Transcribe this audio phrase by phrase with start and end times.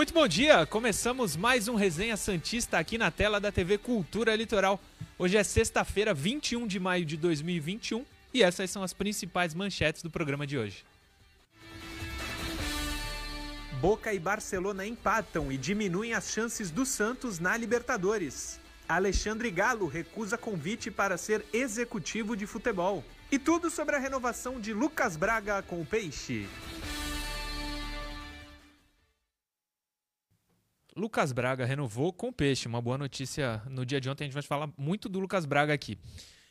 [0.00, 0.64] Muito bom dia!
[0.64, 4.80] Começamos mais um Resenha Santista aqui na tela da TV Cultura Litoral.
[5.18, 10.08] Hoje é sexta-feira, 21 de maio de 2021 e essas são as principais manchetes do
[10.08, 10.86] programa de hoje.
[13.78, 18.58] Boca e Barcelona empatam e diminuem as chances do Santos na Libertadores.
[18.88, 23.04] Alexandre Galo recusa convite para ser executivo de futebol.
[23.30, 26.48] E tudo sobre a renovação de Lucas Braga com o Peixe.
[31.00, 32.68] Lucas Braga renovou com o Peixe.
[32.68, 34.24] Uma boa notícia no dia de ontem.
[34.24, 35.98] A gente vai falar muito do Lucas Braga aqui.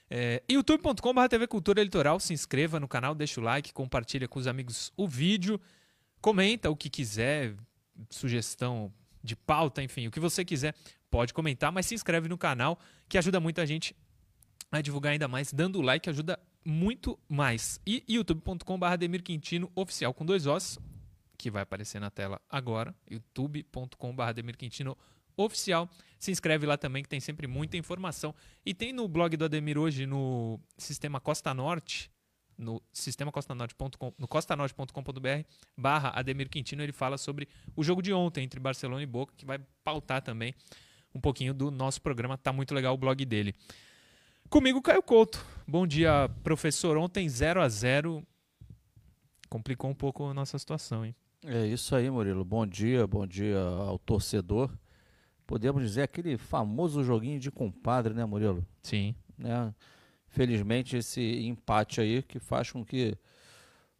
[0.09, 2.19] É, youtube.com.br TV Cultura Litoral.
[2.19, 5.61] Se inscreva no canal, deixa o like, compartilha com os amigos o vídeo.
[6.19, 7.53] Comenta o que quiser,
[8.09, 8.91] sugestão
[9.23, 10.73] de pauta, enfim, o que você quiser,
[11.11, 13.95] pode comentar, mas se inscreve no canal, que ajuda muito a gente
[14.71, 15.53] a divulgar ainda mais.
[15.53, 17.79] Dando like ajuda muito mais.
[17.85, 20.79] E youtube.com.br Demir Quintino, oficial com dois ossos,
[21.39, 22.93] que vai aparecer na tela agora.
[23.09, 24.23] youtube.com.br
[25.37, 25.89] oficial.
[26.19, 28.35] Se inscreve lá também, que tem sempre muita informação.
[28.65, 32.11] E tem no blog do Ademir hoje, no Sistema Costa Norte,
[32.57, 38.59] no sistemacostanorte.com, no costanorte.com.br barra Ademir Quintino, ele fala sobre o jogo de ontem entre
[38.59, 40.53] Barcelona e Boca, que vai pautar também
[41.15, 42.37] um pouquinho do nosso programa.
[42.37, 43.55] Tá muito legal o blog dele.
[44.49, 45.43] Comigo, Caio Couto.
[45.65, 46.97] Bom dia, professor.
[46.97, 48.27] Ontem 0 a 0
[49.49, 51.15] complicou um pouco a nossa situação, hein?
[51.45, 52.43] É isso aí, Murilo.
[52.43, 54.69] Bom dia, bom dia ao torcedor.
[55.47, 58.65] Podemos dizer aquele famoso joguinho de compadre, né, Murilo?
[58.83, 59.15] Sim.
[59.37, 59.73] Né?
[60.29, 63.17] felizmente, esse empate aí que faz com que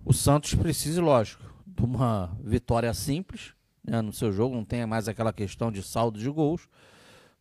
[0.05, 5.07] o Santos precise, lógico, de uma vitória simples né, no seu jogo, não tenha mais
[5.07, 6.67] aquela questão de saldo de gols.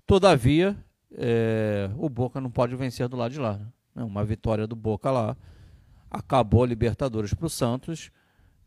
[0.06, 0.76] Todavia,
[1.12, 3.60] é, o Boca não pode vencer do lado de lá.
[3.94, 4.02] Né?
[4.02, 5.36] Uma vitória do Boca lá
[6.10, 8.10] acabou a Libertadores para o Santos,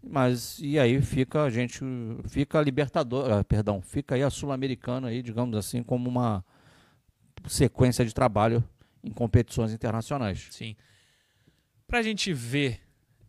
[0.04, 1.80] mas e aí fica a gente,
[2.28, 6.44] fica a Libertadores, ah, perdão, fica aí a Sul-Americana aí, digamos assim, como uma
[7.48, 8.64] sequência de trabalho
[9.04, 10.48] em competições internacionais.
[10.52, 10.76] Sim.
[11.88, 12.82] Para a gente ver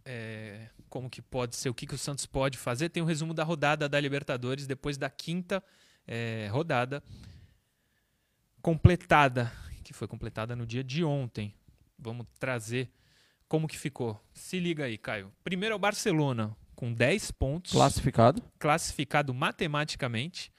[0.04, 3.34] é, como que pode ser, o que, que o Santos pode fazer, tem um resumo
[3.34, 5.62] da rodada da Libertadores depois da quinta
[6.06, 7.02] é, rodada
[8.60, 11.54] completada, que foi completada no dia de ontem.
[11.98, 12.90] Vamos trazer
[13.48, 14.20] como que ficou.
[14.32, 15.32] Se liga aí, Caio.
[15.42, 17.70] Primeiro é o Barcelona, com 10 pontos.
[17.70, 18.42] Classificado.
[18.58, 20.52] Classificado matematicamente.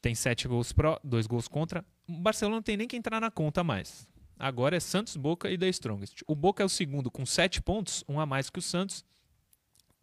[0.00, 1.84] Tem 7 gols pró, 2 gols contra.
[2.08, 4.06] O Barcelona não tem nem que entrar na conta mais.
[4.38, 6.22] Agora é Santos, Boca e The Strongest.
[6.28, 9.04] O Boca é o segundo com 7 pontos, um a mais que o Santos.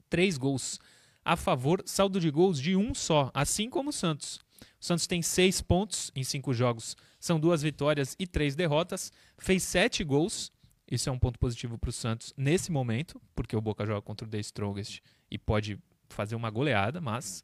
[0.09, 0.77] 3 gols
[1.23, 4.41] a favor, saldo de gols de um só, assim como o Santos.
[4.77, 9.09] O Santos tem 6 pontos em 5 jogos, são duas vitórias e três derrotas.
[9.37, 10.51] Fez 7 gols,
[10.91, 14.27] isso é um ponto positivo para o Santos nesse momento, porque o Boca joga contra
[14.27, 15.79] o The Strongest e pode
[16.09, 17.43] fazer uma goleada, mas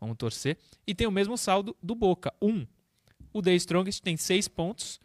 [0.00, 0.58] vamos torcer.
[0.86, 2.48] E tem o mesmo saldo do Boca, 1.
[2.48, 2.66] Um.
[3.32, 5.00] O The Strongest tem 6 pontos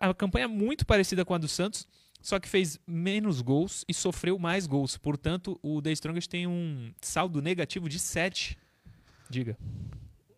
[0.00, 1.86] a campanha é muito parecida com a do Santos,
[2.20, 4.96] só que fez menos gols e sofreu mais gols.
[4.96, 8.56] Portanto, o The Strongest tem um saldo negativo de 7.
[9.28, 9.56] Diga.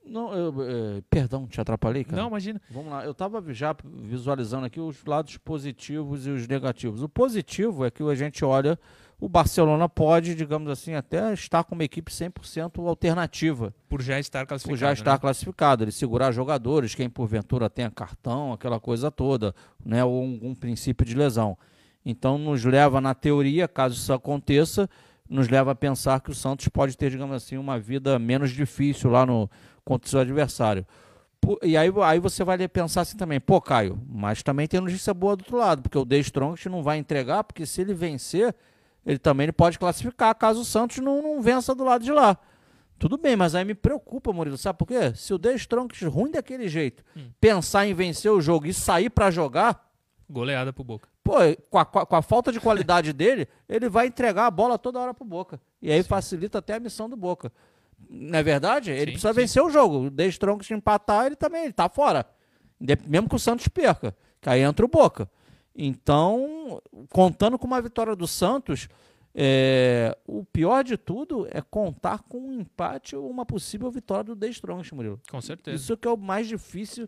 [0.04, 2.22] Não, eu, é, perdão, te atrapalhei, cara?
[2.22, 2.60] Não, imagina.
[2.70, 7.02] Vamos lá, eu estava já visualizando aqui os lados positivos e os negativos.
[7.02, 8.78] O positivo é que a gente olha
[9.18, 13.74] o Barcelona pode, digamos assim, até estar com uma equipe 100% alternativa.
[13.88, 14.76] Por já estar classificado.
[14.76, 15.18] Por já estar né?
[15.18, 15.84] classificado.
[15.84, 19.54] Ele segurar jogadores, quem porventura tenha cartão, aquela coisa toda,
[19.84, 20.04] né?
[20.04, 21.56] ou um, um princípio de lesão.
[22.04, 24.88] Então, nos leva, na teoria, caso isso aconteça,
[25.28, 29.10] nos leva a pensar que o Santos pode ter, digamos assim, uma vida menos difícil
[29.10, 29.50] lá no
[29.84, 30.86] contra o seu adversário.
[31.62, 35.36] E aí, aí você vai pensar assim também, pô, Caio, mas também tem notícia boa
[35.36, 38.54] do outro lado, porque o The Strongest não vai entregar, porque se ele vencer,
[39.06, 42.36] ele também ele pode classificar caso o Santos não, não vença do lado de lá.
[42.98, 45.14] Tudo bem, mas aí me preocupa, Murilo, sabe por quê?
[45.14, 47.30] Se o The Strongest ruim daquele jeito, hum.
[47.40, 49.86] pensar em vencer o jogo e sair para jogar.
[50.28, 51.08] Goleada pro Boca.
[51.22, 51.34] Pô,
[51.70, 55.14] com a, com a, falta de qualidade dele, ele vai entregar a bola toda hora
[55.14, 55.60] pro Boca.
[55.80, 56.08] E aí sim.
[56.08, 57.52] facilita até a missão do Boca.
[58.08, 58.90] Não é verdade?
[58.90, 59.40] Ele sim, precisa sim.
[59.40, 60.06] vencer o jogo.
[60.06, 62.26] O The Strongest empatar, ele também ele tá fora.
[63.06, 64.16] Mesmo que o Santos perca.
[64.40, 65.30] Que aí entra o Boca.
[65.76, 66.80] Então,
[67.10, 68.88] contando com uma vitória do Santos,
[69.34, 74.36] é, o pior de tudo é contar com um empate ou uma possível vitória do
[74.36, 75.20] The Strongest, Murilo.
[75.30, 75.76] Com certeza.
[75.76, 77.06] Isso que é o mais difícil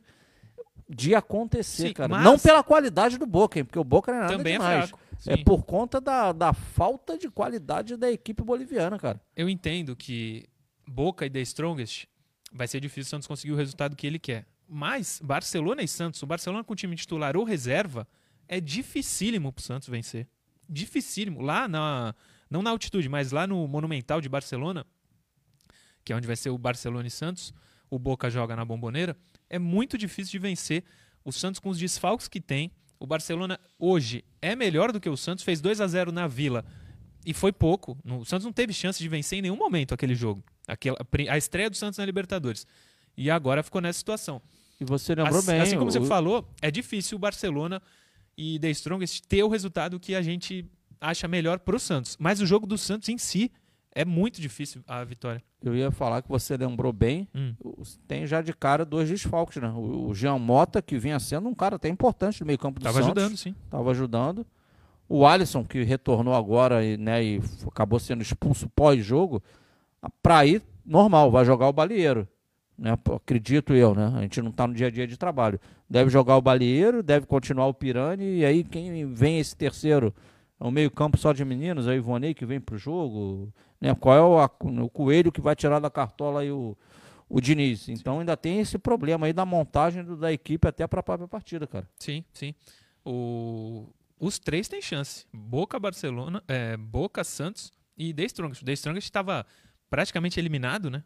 [0.86, 2.08] de acontecer, Sim, cara.
[2.08, 2.24] Mas...
[2.24, 4.84] Não pela qualidade do Boca, hein, porque o Boca não é nada Também demais.
[4.84, 5.00] É, fraco.
[5.26, 9.20] é por conta da, da falta de qualidade da equipe boliviana, cara.
[9.34, 10.44] Eu entendo que
[10.86, 12.06] Boca e The Strongest
[12.52, 14.46] vai ser difícil o Santos conseguir o resultado que ele quer.
[14.68, 18.06] Mas Barcelona e Santos, o Barcelona com o time titular ou reserva,
[18.48, 20.26] é dificílimo pro Santos vencer.
[20.68, 21.40] Dificílimo.
[21.40, 22.14] Lá na.
[22.50, 24.86] Não na altitude, mas lá no Monumental de Barcelona.
[26.04, 27.52] que é onde vai ser o Barcelona e Santos,
[27.90, 29.14] o Boca joga na Bomboneira,
[29.50, 30.82] é muito difícil de vencer.
[31.22, 35.16] O Santos com os desfalques que tem, o Barcelona hoje é melhor do que o
[35.16, 36.64] Santos, fez 2 a 0 na Vila
[37.26, 37.98] e foi pouco.
[38.04, 40.42] O Santos não teve chance de vencer em nenhum momento aquele jogo.
[40.66, 40.96] Aquela,
[41.28, 42.66] a estreia do Santos na Libertadores.
[43.16, 44.40] E agora ficou nessa situação.
[44.80, 45.60] E você lembrou assim, bem.
[45.60, 45.92] Assim como o...
[45.92, 47.82] você falou, é difícil o Barcelona
[48.38, 50.64] e The Strongest ter o resultado que a gente
[51.00, 52.16] acha melhor para o Santos.
[52.20, 53.50] Mas o jogo do Santos em si
[53.92, 55.42] é muito difícil a vitória.
[55.60, 57.28] Eu ia falar que você lembrou bem.
[57.34, 57.52] Hum.
[58.06, 59.68] Tem já de cara dois desfalques, né?
[59.74, 63.08] O Jean Mota, que vinha sendo um cara até importante no meio-campo do Tava Santos.
[63.08, 63.56] ajudando, sim.
[63.68, 64.46] Tava ajudando.
[65.08, 69.42] O Alisson, que retornou agora e, né, e acabou sendo expulso pós-jogo,
[70.22, 72.28] para ir normal, vai jogar o Balieiro.
[72.78, 72.92] Né?
[72.92, 74.12] Acredito eu, né?
[74.14, 75.58] A gente não está no dia a dia de trabalho.
[75.90, 80.14] Deve jogar o Balieiro, deve continuar o Pirani, e aí quem vem esse terceiro?
[80.60, 83.52] É um meio-campo só de meninos, é o Ivonei que vem para o jogo.
[83.80, 83.94] Né?
[83.94, 84.50] Qual é o, a,
[84.82, 86.76] o, coelho que vai tirar da cartola aí o,
[87.28, 87.88] o Diniz?
[87.88, 91.28] Então ainda tem esse problema aí da montagem do, da equipe até para a própria
[91.28, 91.88] partida, cara.
[91.96, 92.54] Sim, sim.
[93.04, 93.88] O,
[94.18, 95.26] os três têm chance.
[95.32, 98.64] Boca, Barcelona, é, Boca, Santos e The Strongest.
[98.64, 99.46] The Strongest estava
[99.88, 101.04] praticamente eliminado, né?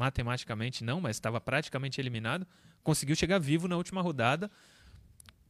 [0.00, 2.46] Matematicamente não, mas estava praticamente eliminado.
[2.82, 4.50] Conseguiu chegar vivo na última rodada.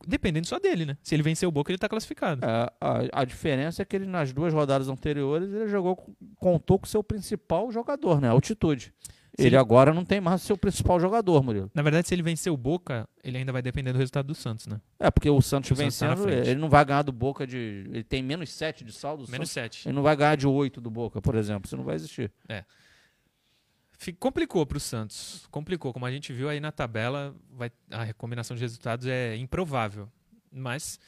[0.05, 0.99] Dependendo só dele, né?
[1.05, 2.45] Se ele vencer o Boca, ele está classificado.
[2.45, 5.97] É, a, a, diferença é que ele, nas duas rodadas anteriores, ele jogou,
[6.35, 8.29] contou com o seu principal jogador, né?
[8.29, 8.93] Altitude.
[9.37, 11.71] Se ele, ele agora não tem mais o seu principal jogador, Murilo.
[11.73, 14.67] Na verdade, se ele vencer o Boca, ele ainda vai depender do resultado do Santos,
[14.67, 14.81] né?
[14.99, 17.87] É, porque o Santos o vencendo, Santos tá ele não vai ganhar do Boca de.
[17.89, 19.31] Ele tem menos 7 de saldo.
[19.31, 19.87] Menos 7.
[19.87, 21.67] Ele não vai ganhar de 8 do Boca, por exemplo.
[21.67, 22.33] Isso não vai existir.
[22.49, 22.65] É.
[24.19, 25.47] Complicou para o Santos.
[25.51, 25.93] Complicou.
[25.93, 30.09] Como a gente viu aí na tabela, vai, a combinação de resultados é improvável.
[30.51, 30.99] Mas,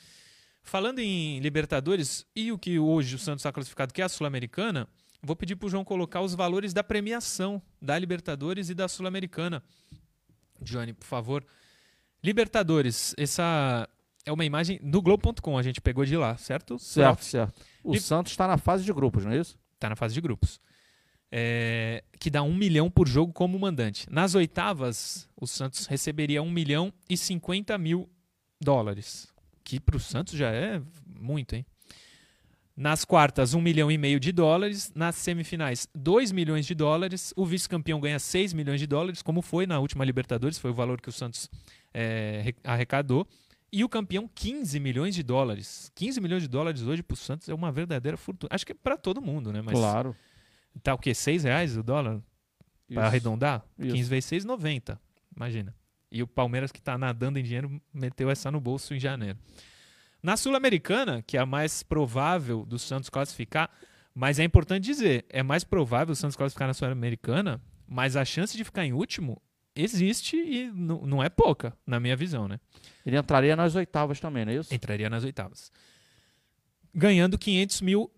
[0.63, 4.87] falando em Libertadores e o que hoje o Santos está classificado, que é a Sul-Americana,
[5.23, 9.63] vou pedir para o João colocar os valores da premiação da Libertadores e da Sul-Americana.
[10.61, 11.45] Johnny, por favor.
[12.23, 13.89] Libertadores, essa
[14.25, 16.79] é uma imagem do Globo.com, a gente pegou de lá, certo?
[16.79, 17.61] Certo, certo.
[17.83, 19.59] O Santos está na fase de grupos, não é isso?
[19.75, 20.61] Está na fase de grupos
[21.35, 24.07] é, que dá um milhão por jogo como mandante.
[24.11, 28.09] Nas oitavas, o Santos receberia um milhão e cinquenta mil
[28.61, 29.33] dólares,
[29.65, 31.65] que para o Santos já é muito, hein?
[32.77, 34.91] Nas quartas, um milhão e meio de dólares.
[34.95, 37.33] Nas semifinais, dois milhões de dólares.
[37.37, 41.01] O vice-campeão ganha seis milhões de dólares, como foi na última Libertadores, foi o valor
[41.01, 41.51] que o Santos
[41.93, 43.27] é, arrecadou.
[43.71, 45.91] E o campeão, 15 milhões de dólares.
[45.95, 48.49] 15 milhões de dólares hoje para o Santos é uma verdadeira fortuna.
[48.53, 49.61] Acho que é para todo mundo, né?
[49.63, 50.17] Mas claro.
[50.83, 51.15] Tá o quê?
[51.15, 52.23] 6 reais o dólar?
[52.93, 53.65] Para arredondar?
[53.79, 53.95] Isso.
[53.95, 55.01] 15 vezes 6, 90.
[55.35, 55.75] Imagina.
[56.11, 59.39] E o Palmeiras, que está nadando em dinheiro, meteu essa no bolso em janeiro.
[60.23, 63.71] Na Sul-Americana, que é a mais provável do Santos classificar,
[64.15, 68.57] mas é importante dizer, é mais provável o Santos classificar na Sul-Americana, mas a chance
[68.57, 69.41] de ficar em último
[69.75, 72.61] existe e não é pouca, na minha visão, né?
[73.07, 74.73] Ele entraria nas oitavas também, não é isso?
[74.73, 75.73] Entraria nas oitavas.
[76.95, 78.11] Ganhando 500 mil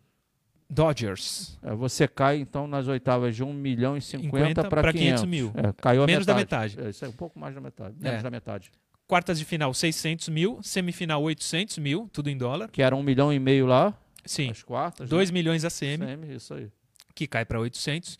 [0.68, 1.58] Dodgers.
[1.62, 5.20] É, você cai, então, nas oitavas de 1 milhão e 50 para 500.
[5.20, 5.52] 500 mil.
[5.54, 6.26] É, caiu Menos metade.
[6.26, 6.86] da metade.
[6.86, 7.96] É, isso é um pouco mais da metade.
[7.98, 8.22] Menos é.
[8.22, 8.70] da metade.
[9.06, 10.58] Quartas de final, 600 mil.
[10.62, 12.70] Semifinal, 800 mil, tudo em dólar.
[12.70, 13.96] Que era 1 milhão e meio lá.
[14.24, 14.50] Sim.
[14.50, 15.08] As quartas.
[15.08, 15.34] 2 né?
[15.34, 16.04] milhões a semi.
[16.04, 16.68] Semi, isso aí.
[17.14, 18.18] Que cai para 800.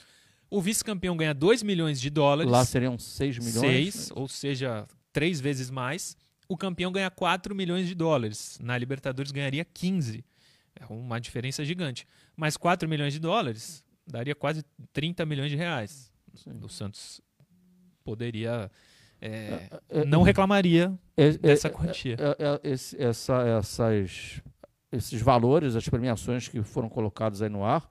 [0.50, 2.52] O vice-campeão ganha 2 milhões de dólares.
[2.52, 3.94] Lá seriam 6 milhões.
[3.94, 6.16] 6, ou seja, três vezes mais.
[6.46, 8.58] O campeão ganha 4 milhões de dólares.
[8.62, 10.22] Na Libertadores ganharia 15.
[10.78, 12.06] É uma diferença gigante.
[12.36, 16.12] Mas 4 milhões de dólares daria quase 30 milhões de reais.
[16.34, 16.58] Sim.
[16.62, 17.20] O Santos
[18.04, 18.70] poderia.
[19.20, 22.16] É, é, é não reclamaria é, é, dessa quantia.
[22.62, 24.42] Esse, essa, essas,
[24.92, 27.88] esses valores, as premiações que foram colocados aí no ar,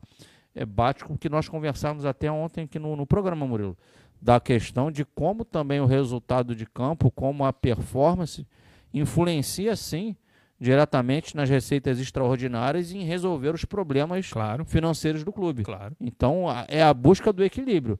[0.53, 3.77] é, bate com o que nós conversamos até ontem aqui no, no programa, Murilo,
[4.21, 8.45] da questão de como também o resultado de campo, como a performance
[8.93, 10.15] influencia sim
[10.63, 14.63] diretamente nas receitas extraordinárias e em resolver os problemas claro.
[14.63, 15.63] financeiros do clube.
[15.63, 15.93] Claro.
[15.99, 17.99] Então, é a busca do equilíbrio.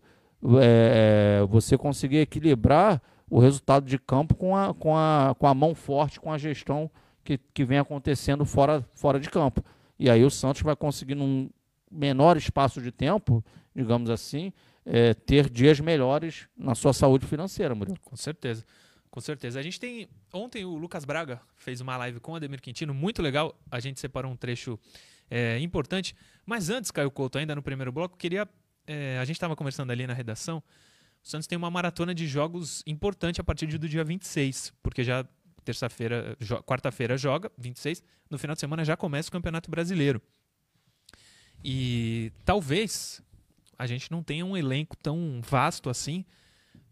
[0.61, 5.53] É, é, você conseguir equilibrar o resultado de campo com a, com a, com a
[5.53, 6.89] mão forte, com a gestão
[7.21, 9.61] que, que vem acontecendo fora, fora de campo.
[9.99, 11.49] E aí o Santos vai conseguir, num
[11.91, 13.43] menor espaço de tempo,
[13.75, 14.53] digamos assim,
[14.85, 17.97] é, ter dias melhores na sua saúde financeira, Murilo.
[18.05, 18.63] Com certeza.
[19.13, 19.59] Com certeza.
[19.59, 20.09] A gente tem.
[20.33, 23.55] Ontem o Lucas Braga fez uma live com o Ademir Quintino, muito legal.
[23.69, 24.79] A gente separou um trecho
[25.29, 26.15] é, importante.
[26.43, 28.49] Mas antes, Caio Couto, ainda no primeiro bloco, queria.
[28.87, 30.63] É, a gente estava conversando ali na redação.
[31.23, 35.23] O Santos tem uma maratona de jogos importante a partir do dia 26, porque já
[35.63, 38.01] terça-feira, quarta-feira joga, 26.
[38.31, 40.19] No final de semana já começa o Campeonato Brasileiro.
[41.63, 43.21] E talvez
[43.77, 46.25] a gente não tenha um elenco tão vasto assim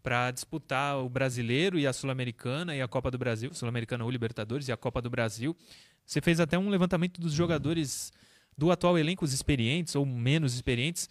[0.02, 4.68] para disputar o brasileiro e a Sul-Americana e a Copa do Brasil, Sul-Americana ou Libertadores
[4.68, 5.56] e a Copa do Brasil.
[6.04, 8.12] Você fez até um levantamento dos jogadores
[8.56, 11.08] do atual elenco, os experientes ou menos experientes.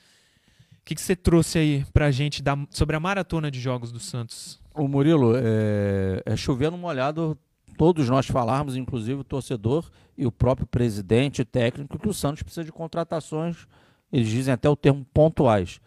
[0.73, 3.91] O que, que você trouxe aí para a gente da, sobre a maratona de jogos
[3.91, 4.59] do Santos?
[4.73, 7.37] O Murilo, é, é chovendo molhado
[7.77, 12.63] todos nós falarmos, inclusive o torcedor e o próprio presidente técnico, que o Santos precisa
[12.63, 13.67] de contratações,
[14.11, 15.79] eles dizem até o termo pontuais.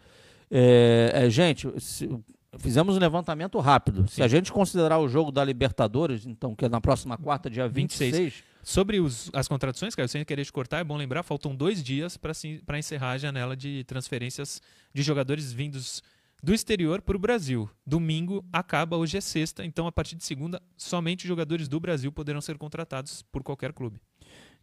[0.49, 2.09] É, é, gente, se,
[2.57, 4.07] fizemos um levantamento rápido.
[4.07, 4.15] Sim.
[4.15, 7.67] Se a gente considerar o jogo da Libertadores, então, que é na próxima quarta, dia
[7.67, 8.11] 26.
[8.11, 11.83] 26 sobre os, as contratações, cara, sem querer te cortar, é bom lembrar, faltam dois
[11.83, 14.59] dias para encerrar a janela de transferências
[14.91, 16.01] de jogadores vindos
[16.41, 17.69] do exterior para o Brasil.
[17.85, 22.41] Domingo acaba, hoje é sexta, então a partir de segunda, somente jogadores do Brasil poderão
[22.41, 24.01] ser contratados por qualquer clube.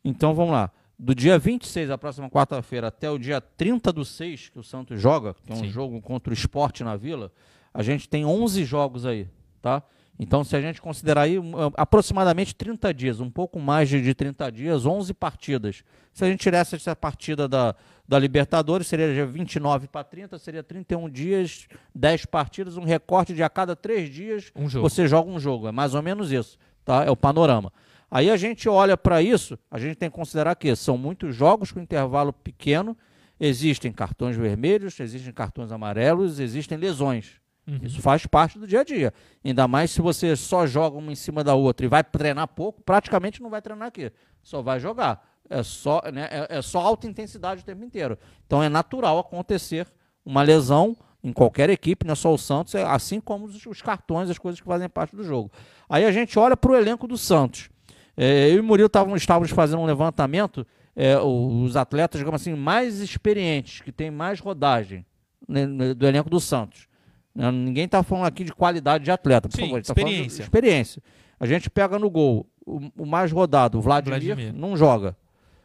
[0.04, 0.72] Então vamos lá.
[0.98, 5.00] Do dia 26, a próxima quarta-feira, até o dia 30 do 6, que o Santos
[5.00, 5.70] joga, que é um Sim.
[5.70, 7.32] jogo contra o esporte na Vila,
[7.72, 9.28] a gente tem 11 jogos aí,
[9.60, 9.82] tá?
[10.18, 11.36] Então, se a gente considerar aí
[11.76, 15.82] aproximadamente 30 dias, um pouco mais de 30 dias, 11 partidas.
[16.12, 17.74] Se a gente tirasse essa partida da,
[18.06, 23.48] da Libertadores, seria 29 para 30, seria 31 dias, 10 partidas, um recorte de a
[23.48, 25.66] cada 3 dias um você joga um jogo.
[25.66, 27.04] É mais ou menos isso, tá?
[27.04, 27.72] É o panorama.
[28.10, 31.72] Aí a gente olha para isso, a gente tem que considerar que são muitos jogos
[31.72, 32.96] com intervalo pequeno,
[33.40, 37.41] existem cartões vermelhos, existem cartões amarelos, existem lesões.
[37.66, 37.78] Uhum.
[37.82, 39.14] Isso faz parte do dia a dia.
[39.44, 42.82] Ainda mais se você só joga uma em cima da outra e vai treinar pouco,
[42.82, 44.10] praticamente não vai treinar aqui.
[44.42, 45.28] Só vai jogar.
[45.48, 48.18] É só, né, é, é só alta intensidade o tempo inteiro.
[48.46, 49.86] Então é natural acontecer
[50.24, 53.80] uma lesão em qualquer equipe, não é só o Santos, é assim como os, os
[53.80, 55.52] cartões, as coisas que fazem parte do jogo.
[55.88, 57.70] Aí a gente olha para o elenco do Santos.
[58.16, 60.66] É, eu e o Murilo tavam, estávamos fazendo um levantamento,
[60.96, 65.06] é, os atletas, digamos assim, mais experientes, que têm mais rodagem
[65.48, 66.88] né, do elenco do Santos.
[67.34, 69.82] Ninguém está falando aqui de qualidade de atleta, por Sim, favor.
[69.82, 70.42] Tá experiência.
[70.42, 71.02] experiência.
[71.40, 75.16] A gente pega no gol o, o mais rodado, o Vladimir, Vladimir, não joga.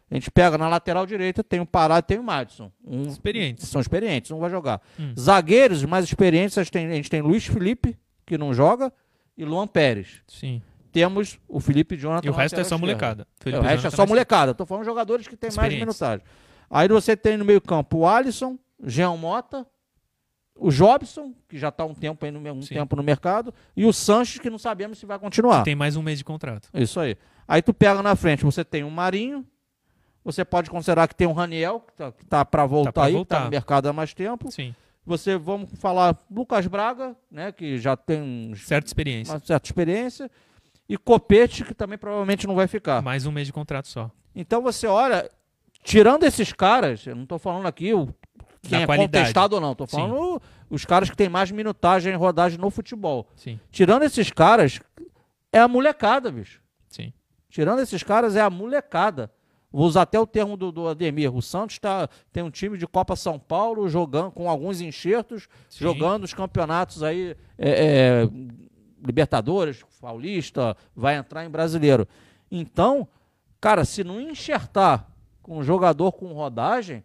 [0.10, 2.72] A gente pega na lateral direita, tem o Pará e tem o Madison.
[2.86, 3.68] Um, experientes.
[3.68, 4.82] São experientes, não vai jogar.
[4.98, 5.14] Hum.
[5.20, 8.92] Zagueiros mais experientes, a gente, tem, a gente tem Luiz Felipe, que não joga,
[9.38, 10.22] e Luan Pérez.
[10.28, 10.62] Sim.
[10.94, 12.26] Temos o Felipe Jonathan.
[12.26, 13.28] E o resto é só molecada.
[13.46, 14.52] É, o resto é só molecada.
[14.52, 16.26] Estou falando de jogadores que têm mais minutagem.
[16.70, 19.68] Aí você tem no meio-campo o Alisson, Jean Mota,
[20.60, 23.94] o Jobson, que já está um tempo aí no, um tempo no mercado, e o
[23.94, 25.64] Sanches, que não sabemos se vai continuar.
[25.64, 26.70] Tem mais um mês de contrato.
[26.74, 27.18] Isso aí.
[27.48, 29.46] Aí tu pega na frente, você tem o Marinho,
[30.24, 33.36] você pode considerar que tem o Raniel, que está tá para voltar tá aí, voltar.
[33.36, 34.52] que está no mercado há mais tempo.
[34.52, 34.76] Sim.
[35.06, 39.34] Você, vamos falar, Lucas Braga, né, que já tem certa experiência.
[39.34, 40.30] uma certa experiência.
[40.90, 43.02] E Copete, que também provavelmente não vai ficar.
[43.02, 44.12] Mais um mês de contrato só.
[44.36, 45.30] Então você olha,
[45.82, 48.14] tirando esses caras, eu não estou falando aqui o
[48.62, 49.18] quem é qualidade.
[49.20, 49.76] contestado ou não.
[49.76, 50.40] Tô falando Sim.
[50.70, 53.28] os caras que têm mais minutagem e rodagem no futebol.
[53.36, 53.60] Sim.
[53.72, 54.80] Tirando esses caras,
[55.52, 56.62] é a molecada, bicho.
[56.90, 57.14] Sim.
[57.50, 59.32] Tirando esses caras, é a molecada.
[59.72, 61.36] Vou usar até o termo do, do Ademir.
[61.36, 65.84] O Santos tá, tem um time de Copa São Paulo jogando com alguns enxertos, Sim.
[65.84, 67.70] jogando os campeonatos aí, é,
[68.24, 68.30] é,
[69.06, 72.08] Libertadores, Paulista, vai entrar em brasileiro.
[72.50, 73.08] Então,
[73.60, 75.12] cara, se não enxertar
[75.42, 77.04] com um jogador com rodagem,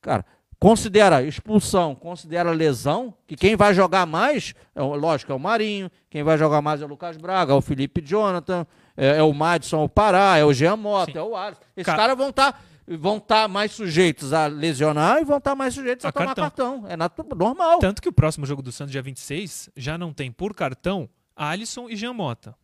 [0.00, 0.24] cara,
[0.60, 6.22] Considera expulsão, considera lesão, que quem vai jogar mais, é, lógico, é o Marinho, quem
[6.22, 9.82] vai jogar mais é o Lucas Braga, é o Felipe Jonathan, é, é o Madison,
[9.82, 11.18] o Pará, é o Jean Mota, Sim.
[11.18, 11.62] é o Alisson.
[11.74, 15.56] Esses caras vão estar tá, vão tá mais sujeitos a lesionar e vão estar tá
[15.56, 16.84] mais sujeitos a, a tomar cartão.
[16.86, 16.94] É
[17.34, 17.78] normal.
[17.78, 21.88] Tanto que o próximo jogo do Santos, dia 26, já não tem por cartão Alisson
[21.88, 22.54] e Jean Mota.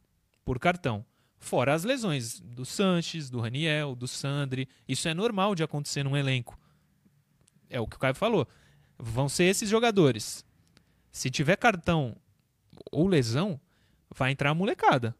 [0.44, 1.02] Por cartão.
[1.38, 4.68] Fora as lesões do Sanches, do Raniel, do Sandri.
[4.86, 6.58] Isso é normal de acontecer num elenco
[7.70, 8.46] é o que o Caio falou.
[8.98, 10.44] Vão ser esses jogadores.
[11.10, 12.16] Se tiver cartão
[12.90, 13.60] ou lesão,
[14.14, 15.14] vai entrar a molecada.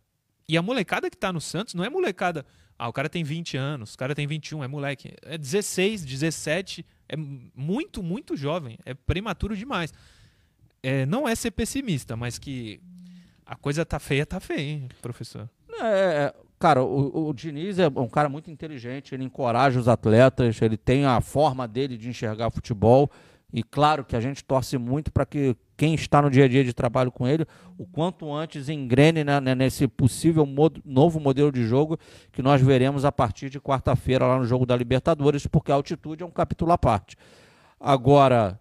[0.49, 2.47] E a molecada que tá no Santos não é molecada.
[2.79, 5.15] Ah, o cara tem 20 anos, o cara tem 21, é moleque.
[5.23, 8.79] É 16, 17, é muito, muito jovem.
[8.85, 9.93] É prematuro demais.
[10.83, 12.81] É, não é ser pessimista, mas que
[13.45, 15.49] a coisa tá feia, tá feia, hein, professor?
[15.81, 20.77] É, Cara, o, o Diniz é um cara muito inteligente, ele encoraja os atletas, ele
[20.77, 23.11] tem a forma dele de enxergar futebol.
[23.53, 26.65] E claro que a gente torce muito para que quem está no dia a dia
[26.65, 27.47] de trabalho com ele,
[27.79, 31.99] o quanto antes engrene né, nesse possível mod novo modelo de jogo
[32.33, 36.23] que nós veremos a partir de quarta-feira lá no jogo da Libertadores, porque a altitude
[36.23, 37.17] é um capítulo à parte.
[37.79, 38.59] Agora,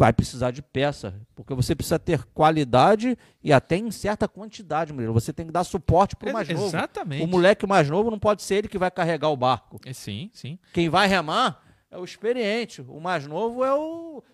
[0.00, 5.12] vai precisar de peça, porque você precisa ter qualidade e até em certa quantidade, Murilo.
[5.12, 6.64] Você tem que dar suporte para o mais novo.
[6.64, 7.22] Exatamente.
[7.22, 9.78] O moleque mais novo não pode ser ele que vai carregar o barco.
[9.84, 10.58] É, sim, sim.
[10.72, 12.80] Quem vai remar é o experiente.
[12.80, 14.24] O mais novo é o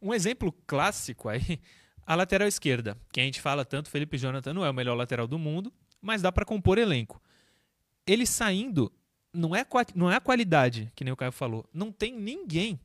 [0.00, 1.60] um exemplo clássico aí,
[2.06, 5.26] a lateral esquerda, que a gente fala tanto, Felipe Jonathan não é o melhor lateral
[5.26, 7.20] do mundo, mas dá para compor elenco.
[8.06, 8.90] Ele saindo,
[9.30, 12.80] não é, não é a qualidade, que nem o Caio falou, não tem ninguém.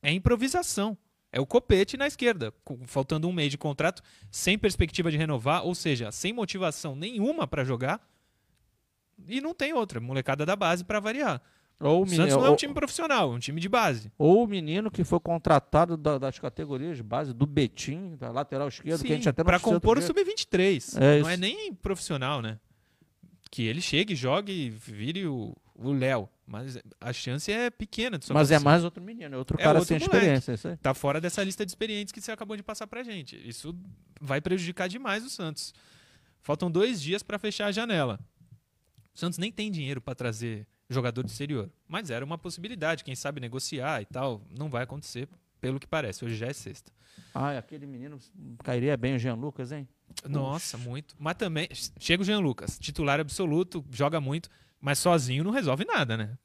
[0.00, 0.96] É improvisação.
[1.32, 2.52] É o Copete na esquerda,
[2.86, 7.64] faltando um mês de contrato, sem perspectiva de renovar, ou seja, sem motivação nenhuma para
[7.64, 8.06] jogar.
[9.26, 11.40] E não tem outra, molecada da base para variar.
[11.80, 14.12] Ou o Santos não é um time profissional, é um time de base.
[14.16, 18.68] Ou o menino que foi contratado da, das categorias de base, do Betim, da lateral
[18.68, 21.00] esquerda, Sim, que a gente até Para compor o sub-23.
[21.00, 22.58] É não é nem profissional, né?
[23.50, 25.56] Que ele chegue, jogue e vire o
[25.90, 26.28] Léo.
[26.46, 28.18] Mas a chance é pequena.
[28.18, 30.16] De Mas é mais outro menino, é outro é cara outro sem moleque.
[30.16, 30.52] experiência.
[30.52, 30.76] Isso aí.
[30.76, 33.36] Tá fora dessa lista de experientes que você acabou de passar pra gente.
[33.48, 33.74] Isso
[34.20, 35.72] vai prejudicar demais o Santos.
[36.42, 38.20] Faltam dois dias para fechar a janela.
[39.14, 41.70] O Santos nem tem dinheiro para trazer jogador de exterior.
[41.88, 44.42] Mas era uma possibilidade, quem sabe negociar e tal.
[44.50, 45.28] Não vai acontecer,
[45.60, 46.24] pelo que parece.
[46.24, 46.92] Hoje já é sexta.
[47.34, 48.18] Ah, aquele menino
[48.62, 49.88] cairia bem o Jean Lucas, hein?
[50.28, 51.14] Nossa, muito.
[51.18, 54.50] Mas também, chega o Jean Lucas, titular absoluto, joga muito,
[54.82, 56.36] mas sozinho não resolve nada, né?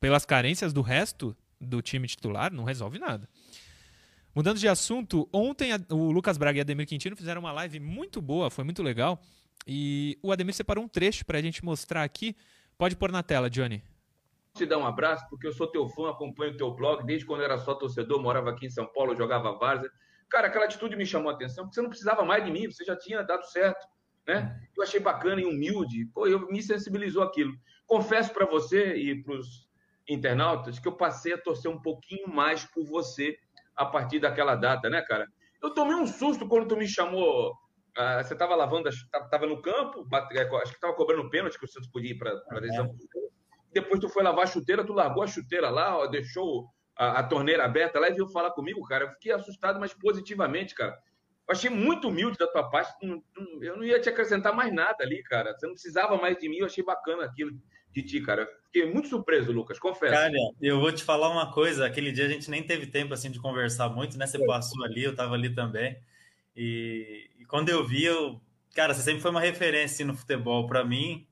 [0.00, 3.28] Pelas carências do resto do time titular, não resolve nada.
[4.34, 8.50] Mudando de assunto, ontem o Lucas Braga e Ademir Quintino fizeram uma live muito boa,
[8.50, 9.22] foi muito legal.
[9.64, 12.34] E o Ademir separou um trecho para a gente mostrar aqui.
[12.76, 13.84] Pode pôr na tela, Johnny
[14.54, 17.40] te dar um abraço, porque eu sou teu fã, acompanho o teu blog, desde quando
[17.40, 19.90] eu era só torcedor, morava aqui em São Paulo, jogava várzea.
[20.28, 22.84] Cara, aquela atitude me chamou a atenção, porque você não precisava mais de mim, você
[22.84, 23.86] já tinha dado certo,
[24.26, 24.58] né?
[24.76, 27.52] Eu achei bacana e humilde, pô, eu me sensibilizou aquilo.
[27.92, 29.68] Confesso para você e para os
[30.08, 33.36] internautas que eu passei a torcer um pouquinho mais por você
[33.76, 35.28] a partir daquela data, né, cara?
[35.62, 37.54] Eu tomei um susto quando tu me chamou.
[37.94, 41.66] Ah, você estava lavando, estava no campo, bate, é, acho que estava cobrando pênalti que
[41.66, 42.86] o Santos podia ir para a decisão.
[42.86, 43.18] É
[43.74, 47.22] depois tu foi lavar a chuteira, tu largou a chuteira lá, ó, deixou a, a,
[47.22, 49.04] torneira aberta lá e veio falar comigo, cara.
[49.04, 50.98] Eu fiquei assustado, mas positivamente, cara.
[51.46, 52.94] Eu achei muito humilde da tua parte.
[53.60, 55.52] Eu não ia te acrescentar mais nada ali, cara.
[55.52, 56.56] Você não precisava mais de mim.
[56.56, 57.50] Eu achei bacana aquilo
[57.92, 58.48] de ti, cara.
[58.64, 60.14] Fiquei muito surpreso, Lucas, confesso.
[60.14, 61.86] Cara, eu vou te falar uma coisa.
[61.86, 64.26] Aquele dia a gente nem teve tempo assim de conversar muito, né?
[64.26, 65.98] Você passou ali, eu tava ali também.
[66.56, 68.40] E, e quando eu vi, eu,
[68.74, 71.26] cara, você sempre foi uma referência assim, no futebol para mim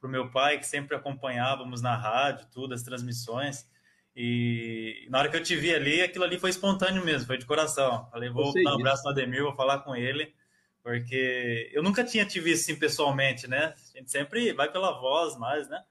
[0.00, 3.66] para o meu pai, que sempre acompanhávamos na rádio, tudo, as transmissões.
[4.14, 7.44] E na hora que eu te vi ali, aquilo ali foi espontâneo mesmo, foi de
[7.44, 8.08] coração.
[8.10, 10.34] Falei, vou dar um abraço no Ademir, vou falar com ele,
[10.82, 13.74] porque eu nunca tinha te visto assim pessoalmente, né?
[13.94, 15.82] A gente sempre vai pela voz mais, né?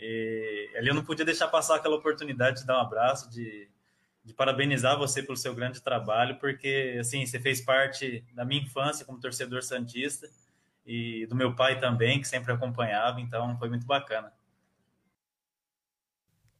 [0.00, 3.68] E ali eu não podia deixar passar aquela oportunidade de dar um abraço, de,
[4.24, 9.04] de parabenizar você pelo seu grande trabalho, porque assim, você fez parte da minha infância
[9.04, 10.26] como torcedor santista
[10.86, 14.32] e do meu pai também, que sempre acompanhava, então foi muito bacana.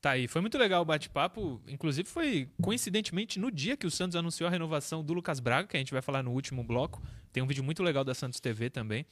[0.03, 1.61] Tá aí, foi muito legal o bate-papo.
[1.68, 5.76] Inclusive, foi coincidentemente no dia que o Santos anunciou a renovação do Lucas Braga, que
[5.76, 7.03] a gente vai falar no último bloco.
[7.33, 9.05] Tem um vídeo muito legal da Santos TV também.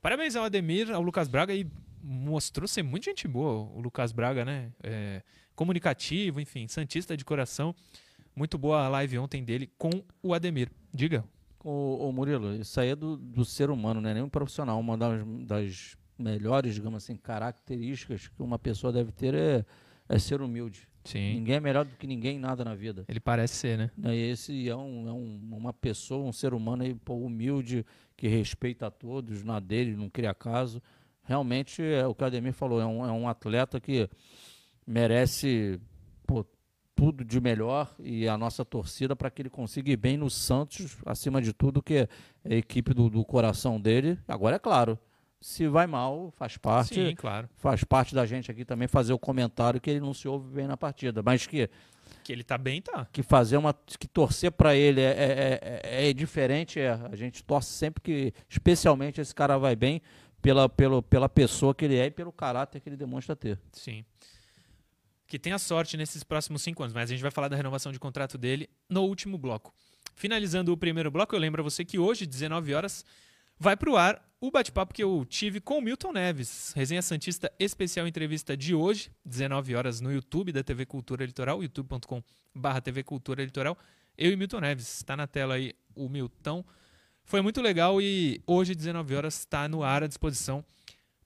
[0.00, 1.66] Parabéns ao Ademir, ao Lucas Braga, e
[2.02, 4.72] mostrou ser muito gente boa o Lucas Braga, né?
[4.82, 5.22] É,
[5.54, 7.74] comunicativo, enfim, Santista de coração.
[8.34, 9.90] Muito boa a live ontem dele com
[10.22, 10.70] o Ademir.
[10.92, 11.24] Diga.
[11.62, 14.80] Ô, ô Murilo, isso aí é do, do ser humano, não é nem um profissional.
[14.80, 19.64] Uma das, das melhores, digamos assim, características que uma pessoa deve ter é,
[20.08, 20.88] é ser humilde.
[21.04, 21.34] Sim.
[21.34, 23.04] Ninguém é melhor do que ninguém nada na vida.
[23.08, 23.90] Ele parece ser, né?
[24.04, 27.84] E esse é, um, é um, uma pessoa, um ser humano aí, pô, humilde,
[28.16, 30.80] que respeita a todos, na dele, não cria caso.
[31.32, 34.06] Realmente, é o que o Ademir falou, é um, é um atleta que
[34.86, 35.80] merece
[36.26, 36.44] pô,
[36.94, 40.98] tudo de melhor e a nossa torcida para que ele consiga ir bem no Santos,
[41.06, 42.08] acima de tudo, que é
[42.44, 44.18] a equipe do, do coração dele.
[44.28, 44.98] Agora é claro,
[45.40, 46.96] se vai mal, faz parte.
[46.96, 47.48] Sim, claro.
[47.56, 50.66] Faz parte da gente aqui também fazer o comentário que ele não se ouve bem
[50.66, 51.22] na partida.
[51.22, 51.70] Mas que.
[52.22, 53.06] Que ele tá bem, tá.
[53.10, 53.72] Que fazer uma.
[53.98, 56.78] Que torcer para ele é, é, é, é, diferente.
[56.78, 60.02] É, a gente torce sempre que, especialmente, esse cara vai bem
[60.42, 63.58] pela, pela, pela pessoa que ele é e pelo caráter que ele demonstra ter.
[63.72, 64.04] Sim
[65.32, 67.98] que tenha sorte nesses próximos cinco anos, mas a gente vai falar da renovação de
[67.98, 69.72] contrato dele no último bloco.
[70.14, 73.02] Finalizando o primeiro bloco, eu lembro a você que hoje, 19 horas,
[73.58, 76.74] vai para o ar o bate-papo que eu tive com o Milton Neves.
[76.76, 82.80] Resenha Santista especial entrevista de hoje, 19 horas no YouTube da TV Cultura Litoral, youtube.com.br
[82.84, 83.78] TV Cultura Litoral.
[84.18, 84.96] Eu e Milton Neves.
[84.98, 86.62] Está na tela aí o Milton.
[87.32, 90.62] Foi muito legal e hoje, 19 horas, está no ar à disposição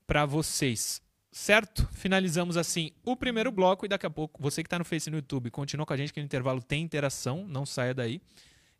[0.07, 1.03] para vocês.
[1.33, 1.85] Certo?
[1.90, 5.11] Finalizamos assim o primeiro bloco e daqui a pouco, você que está no Face e
[5.11, 8.23] no YouTube, continua com a gente que no intervalo tem interação, não saia daí.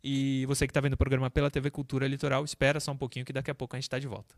[0.01, 3.25] E você que está vendo o programa pela TV Cultura Litoral, espera só um pouquinho
[3.25, 4.33] que daqui a pouco a gente está de volta.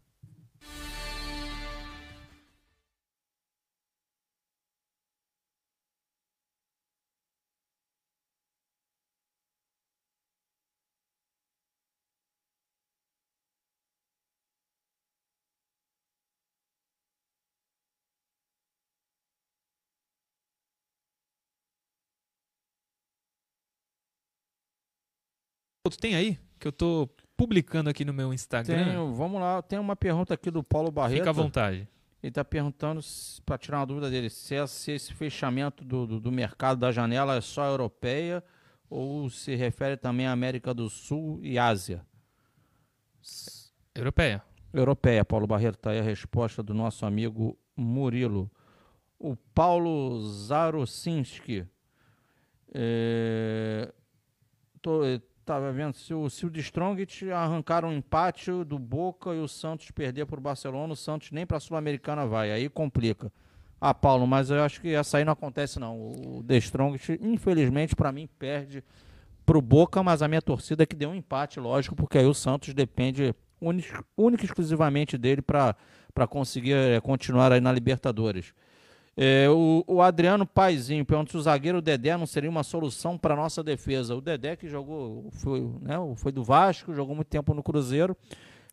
[25.89, 26.37] Tu tem aí?
[26.59, 28.85] Que eu tô publicando aqui no meu Instagram.
[28.85, 31.19] Tem, vamos lá, tem uma pergunta aqui do Paulo Barreto.
[31.19, 31.87] Fica à vontade.
[32.21, 32.99] Ele está perguntando,
[33.45, 36.91] para tirar uma dúvida dele, se, é, se esse fechamento do, do, do, mercado da
[36.91, 38.43] janela é só europeia
[38.89, 42.05] ou se refere também à América do Sul e Ásia.
[43.95, 44.43] Europeia.
[44.73, 45.75] Europeia, Paulo Barreto.
[45.75, 48.51] Está aí a resposta do nosso amigo Murilo.
[49.17, 51.65] O Paulo Zarosinski.
[52.73, 53.91] É,
[54.81, 55.01] tô,
[55.49, 59.47] Tava vendo, se o, se o de Strongit arrancar um empate do Boca e o
[59.47, 63.31] Santos perder para o Barcelona, o Santos nem para a Sul-Americana vai, aí complica.
[63.81, 65.97] Ah, Paulo, mas eu acho que essa aí não acontece não.
[65.97, 68.83] O The Strongest, infelizmente, para mim, perde
[69.43, 72.27] para o Boca, mas a minha torcida é que deu um empate, lógico, porque aí
[72.27, 75.75] o Santos depende única e exclusivamente dele para
[76.29, 78.53] conseguir é, continuar aí na Libertadores.
[79.21, 83.35] É, o, o, Adriano Paizinho pergunta se o zagueiro Dedé não seria uma solução para
[83.35, 84.15] nossa defesa.
[84.15, 88.15] O Dedé que jogou, foi, né, foi do Vasco, jogou muito tempo no Cruzeiro.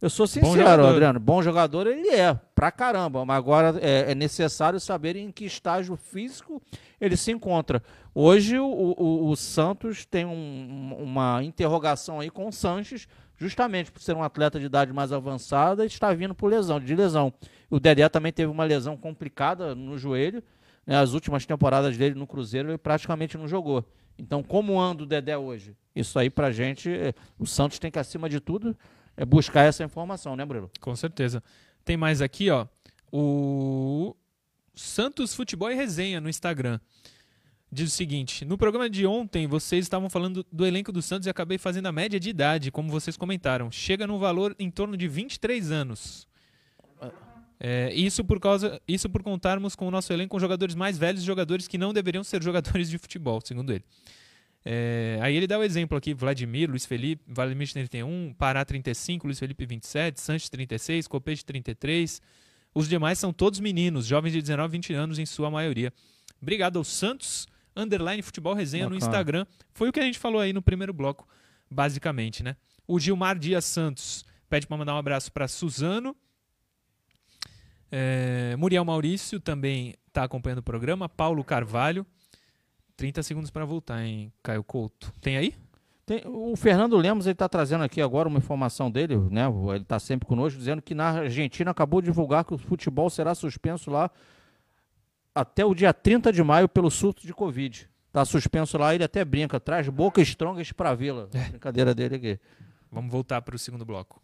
[0.01, 4.15] Eu sou sincero, bom Adriano, bom jogador ele é, pra caramba, mas agora é, é,
[4.15, 6.63] necessário saber em que estágio físico
[7.01, 7.83] ele se encontra.
[8.15, 14.01] Hoje o, o, o Santos tem um, uma interrogação aí com o Sanches, justamente por
[14.01, 17.33] ser um atleta de idade mais avançada está vindo por lesão, de lesão.
[17.71, 20.43] O Dedé também teve uma lesão complicada no joelho.
[20.87, 20.97] Né?
[20.97, 23.85] As últimas temporadas dele no Cruzeiro ele praticamente não jogou.
[24.19, 25.77] Então, como anda o Dedé hoje?
[25.95, 28.77] Isso aí pra gente, é, o Santos tem que, acima de tudo,
[29.17, 30.71] é buscar essa informação, né, Bruno?
[30.81, 31.43] Com certeza.
[31.85, 32.67] Tem mais aqui, ó.
[33.13, 34.15] O
[34.75, 36.81] Santos Futebol e Resenha no Instagram.
[37.71, 41.31] Diz o seguinte: no programa de ontem vocês estavam falando do elenco do Santos e
[41.31, 43.71] acabei fazendo a média de idade, como vocês comentaram.
[43.71, 46.27] Chega no valor em torno de 23 anos.
[47.59, 51.23] É, isso por causa, isso por contarmos com o nosso elenco com jogadores mais velhos,
[51.23, 53.85] jogadores que não deveriam ser jogadores de futebol, segundo ele.
[54.65, 59.39] É, aí ele dá o exemplo aqui: Vladimir, Luiz Felipe, Vladimir 31, Pará 35, Luiz
[59.39, 62.21] Felipe 27, Sanches 36, Copete 33.
[62.75, 65.93] Os demais são todos meninos, jovens de 19 20 anos em sua maioria.
[66.43, 68.99] Obrigado ao Santos, underline futebol resenha Bacana.
[69.01, 69.47] no Instagram.
[69.73, 71.29] Foi o que a gente falou aí no primeiro bloco,
[71.71, 72.57] basicamente, né?
[72.87, 76.17] O Gilmar Dias Santos pede para mandar um abraço para Suzano
[77.91, 81.09] é, Muriel Maurício também está acompanhando o programa.
[81.09, 82.07] Paulo Carvalho.
[82.97, 85.13] 30 segundos para voltar, hein, Caio Couto.
[85.21, 85.55] Tem aí?
[86.07, 89.43] Tem, o Fernando Lemos está trazendo aqui agora uma informação dele, né?
[89.75, 93.35] Ele está sempre conosco, dizendo que na Argentina acabou de divulgar que o futebol será
[93.35, 94.11] suspenso lá
[95.37, 97.87] até o dia 30 de maio pelo surto de Covid.
[98.07, 101.29] Está suspenso lá, ele até brinca, traz boca strongas para a vila.
[101.35, 101.51] É.
[101.51, 102.41] Brincadeira dele aqui.
[102.91, 104.23] Vamos voltar para o segundo bloco.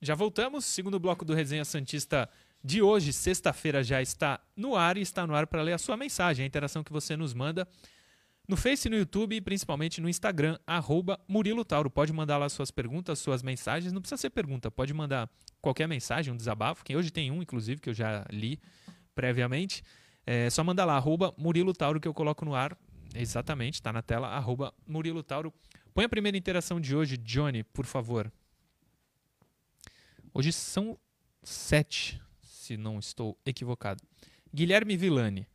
[0.00, 0.66] Já voltamos.
[0.66, 2.30] Segundo bloco do Resenha Santista
[2.62, 5.96] de hoje, sexta-feira, já está no ar e está no ar para ler a sua
[5.96, 7.66] mensagem, a interação que você nos manda
[8.46, 11.90] no Face, no YouTube e principalmente no Instagram, arroba Murilo Tauro.
[11.90, 13.92] Pode mandar lá suas perguntas, suas mensagens.
[13.92, 15.30] Não precisa ser pergunta, pode mandar
[15.60, 18.60] qualquer mensagem, um desabafo, que hoje tem um, inclusive, que eu já li
[19.14, 19.82] previamente.
[20.26, 22.76] É só mandar lá, arroba Murilo Tauro, que eu coloco no ar.
[23.14, 25.52] Exatamente, está na tela, arroba Murilo Tauro.
[25.94, 28.30] Põe a primeira interação de hoje, Johnny, por favor.
[30.34, 30.98] Hoje são
[31.42, 34.02] sete, se não estou equivocado.
[34.52, 35.46] Guilherme Villani.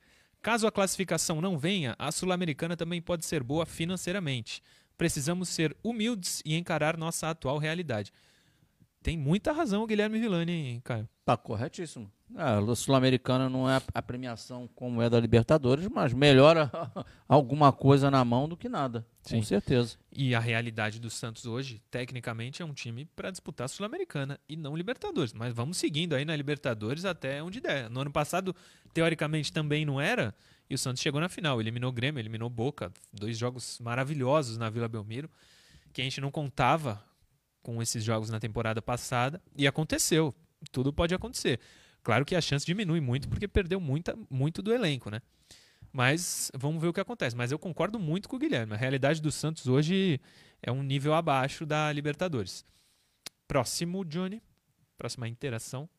[0.41, 4.63] Caso a classificação não venha, a Sul-Americana também pode ser boa financeiramente.
[4.97, 8.11] Precisamos ser humildes e encarar nossa atual realidade.
[9.01, 11.07] Tem muita razão o Guilherme Villani, hein, Caio?
[11.23, 12.11] Tá corretíssimo.
[12.35, 16.69] É, a Sul-Americana não é a premiação como é da Libertadores, mas melhora
[17.27, 19.37] alguma coisa na mão do que nada, Sim.
[19.37, 19.97] com certeza.
[20.11, 24.55] E a realidade do Santos hoje, tecnicamente, é um time para disputar a Sul-Americana e
[24.55, 25.33] não Libertadores.
[25.33, 27.89] Mas vamos seguindo aí na Libertadores até onde der.
[27.89, 28.55] No ano passado,
[28.93, 30.35] teoricamente, também não era,
[30.69, 31.59] e o Santos chegou na final.
[31.59, 32.91] Eliminou o Grêmio, eliminou Boca.
[33.11, 35.29] Dois jogos maravilhosos na Vila Belmiro,
[35.91, 37.03] que a gente não contava
[37.61, 40.33] com esses jogos na temporada passada, e aconteceu.
[40.71, 41.59] Tudo pode acontecer.
[42.03, 45.21] Claro que a chance diminui muito porque perdeu muita, muito do elenco, né?
[45.91, 47.35] Mas vamos ver o que acontece.
[47.35, 48.73] Mas eu concordo muito com o Guilherme.
[48.73, 50.19] A realidade do Santos hoje
[50.61, 52.65] é um nível abaixo da Libertadores.
[53.47, 54.41] Próximo, Johnny.
[54.97, 55.89] Próxima interação.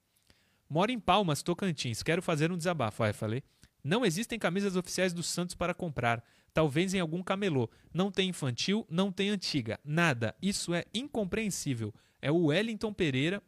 [0.68, 2.02] Moro em Palmas, Tocantins.
[2.02, 3.02] Quero fazer um desabafo.
[3.02, 3.42] Ah, falei.
[3.82, 6.22] Não existem camisas oficiais do Santos para comprar.
[6.52, 7.70] Talvez em algum camelô.
[7.92, 9.78] Não tem infantil, não tem antiga.
[9.84, 10.34] Nada.
[10.40, 11.94] Isso é incompreensível.
[12.20, 13.42] É o Wellington Pereira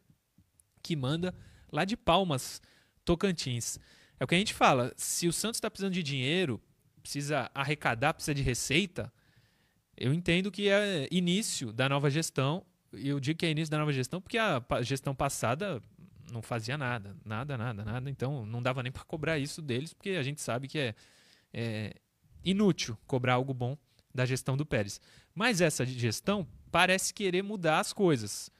[0.82, 1.34] que manda
[1.70, 2.60] lá de Palmas,
[3.04, 3.78] Tocantins.
[4.18, 4.92] É o que a gente fala.
[4.96, 6.60] Se o Santos está precisando de dinheiro,
[7.02, 9.12] precisa arrecadar, precisa de receita,
[9.96, 13.92] eu entendo que é início da nova gestão eu digo que é início da nova
[13.92, 15.82] gestão porque a gestão passada
[16.30, 18.10] não fazia nada, nada, nada, nada.
[18.10, 20.94] Então não dava nem para cobrar isso deles, porque a gente sabe que é,
[21.52, 21.94] é
[22.44, 23.76] inútil cobrar algo bom
[24.14, 25.00] da gestão do Pérez.
[25.34, 28.50] Mas essa gestão parece querer mudar as coisas.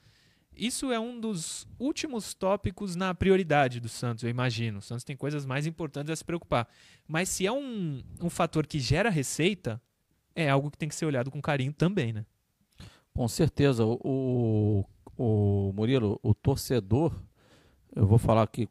[0.55, 4.79] Isso é um dos últimos tópicos na prioridade do Santos, eu imagino.
[4.79, 6.69] O Santos tem coisas mais importantes a se preocupar.
[7.09, 9.81] Mas se é um, um fator que gera receita,
[10.35, 12.27] é algo que tem que ser olhado com carinho também, né?
[13.15, 13.85] Com certeza.
[13.85, 14.85] O, o,
[15.17, 17.15] o Murilo, o torcedor,
[17.95, 18.69] eu vou falar que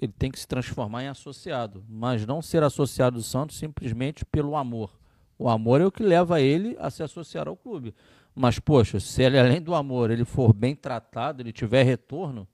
[0.00, 4.56] ele tem que se transformar em associado, mas não ser associado do Santos simplesmente pelo
[4.56, 4.90] amor.
[5.38, 7.94] O amor é o que leva ele a se associar ao clube.
[8.34, 12.48] Mas, poxa, se ele, além do amor, ele for bem tratado, ele tiver retorno,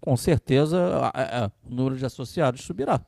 [0.00, 3.00] com certeza a- a- a- o número de associados subirá.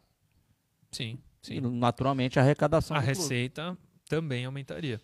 [0.91, 1.61] Sim, E, sim.
[1.61, 2.97] naturalmente, a arrecadação.
[2.97, 3.19] A do clube.
[3.19, 3.79] receita
[4.09, 5.01] também aumentaria.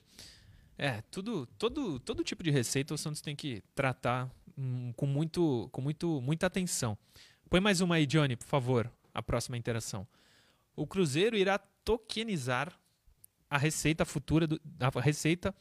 [0.77, 4.29] É, tudo, todo, todo tipo de receita o Santos tem que tratar
[4.97, 6.97] com, muito, com muito, muita atenção.
[7.49, 10.07] Põe mais uma aí, Johnny, por favor, a próxima interação.
[10.75, 12.73] O Cruzeiro irá tokenizar
[13.49, 15.55] a receita futura do, a receita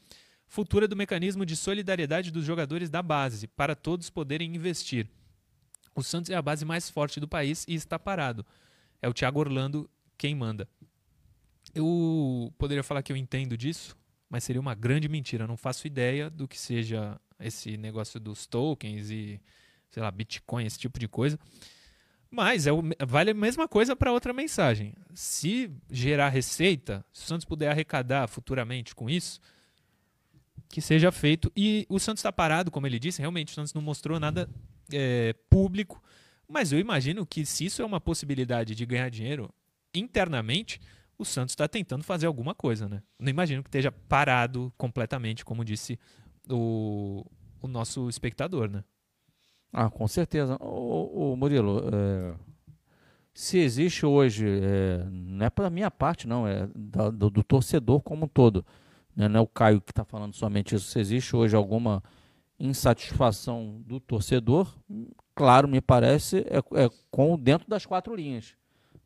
[0.46, 5.08] futura do mecanismo de solidariedade dos jogadores da base, para todos poderem investir.
[5.94, 8.44] O Santos é a base mais forte do país e está parado.
[9.00, 10.68] É o Thiago Orlando quem manda.
[11.74, 13.96] Eu poderia falar que eu entendo disso,
[14.28, 15.44] mas seria uma grande mentira.
[15.44, 19.40] Eu não faço ideia do que seja esse negócio dos tokens e,
[19.90, 21.38] sei lá, Bitcoin, esse tipo de coisa.
[22.30, 24.92] Mas é o- vale a mesma coisa para outra mensagem.
[25.14, 29.40] Se gerar receita, se o Santos puder arrecadar futuramente com isso,
[30.68, 31.50] que seja feito.
[31.56, 34.48] E o Santos está parado, como ele disse, realmente o Santos não mostrou nada
[34.92, 36.02] é, público.
[36.48, 39.52] Mas eu imagino que se isso é uma possibilidade de ganhar dinheiro
[39.94, 40.80] internamente,
[41.18, 43.02] o Santos está tentando fazer alguma coisa, né?
[43.18, 45.98] Não imagino que esteja parado completamente, como disse
[46.50, 47.24] o,
[47.62, 48.84] o nosso espectador, né?
[49.72, 50.56] Ah, com certeza.
[50.60, 52.34] O, Murilo, é,
[53.34, 58.00] se existe hoje, é, não é para minha parte, não, é da- do, do torcedor
[58.02, 58.64] como um todo.
[59.14, 59.28] Né?
[59.28, 60.86] Não é o Caio que está falando somente isso.
[60.90, 62.02] Se existe hoje alguma
[62.58, 64.74] insatisfação do torcedor,
[65.34, 68.54] claro, me parece, é, é com dentro das quatro linhas.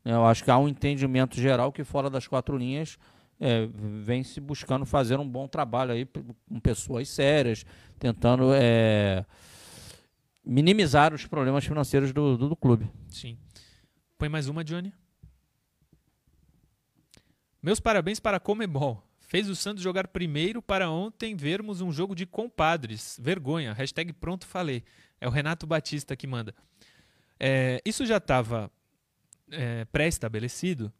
[0.03, 0.13] né?
[0.13, 2.97] Eu acho que há um entendimento geral que fora das quatro linhas
[3.41, 7.65] é, vem se buscando fazer um bom trabalho aí com pessoas sérias,
[7.97, 9.25] tentando é,
[10.45, 12.87] minimizar os problemas financeiros do, do, do clube.
[13.09, 13.39] Sim.
[14.15, 14.93] Põe mais uma, Johnny.
[17.63, 19.03] Meus parabéns para a Comebol.
[19.19, 23.19] Fez o Santos jogar primeiro para ontem vermos um jogo de compadres.
[23.19, 23.73] Vergonha.
[23.73, 24.83] Hashtag pronto falei.
[25.19, 26.53] É o Renato Batista que manda.
[27.39, 28.69] É, isso já estava
[29.49, 30.93] é, pré-estabelecido,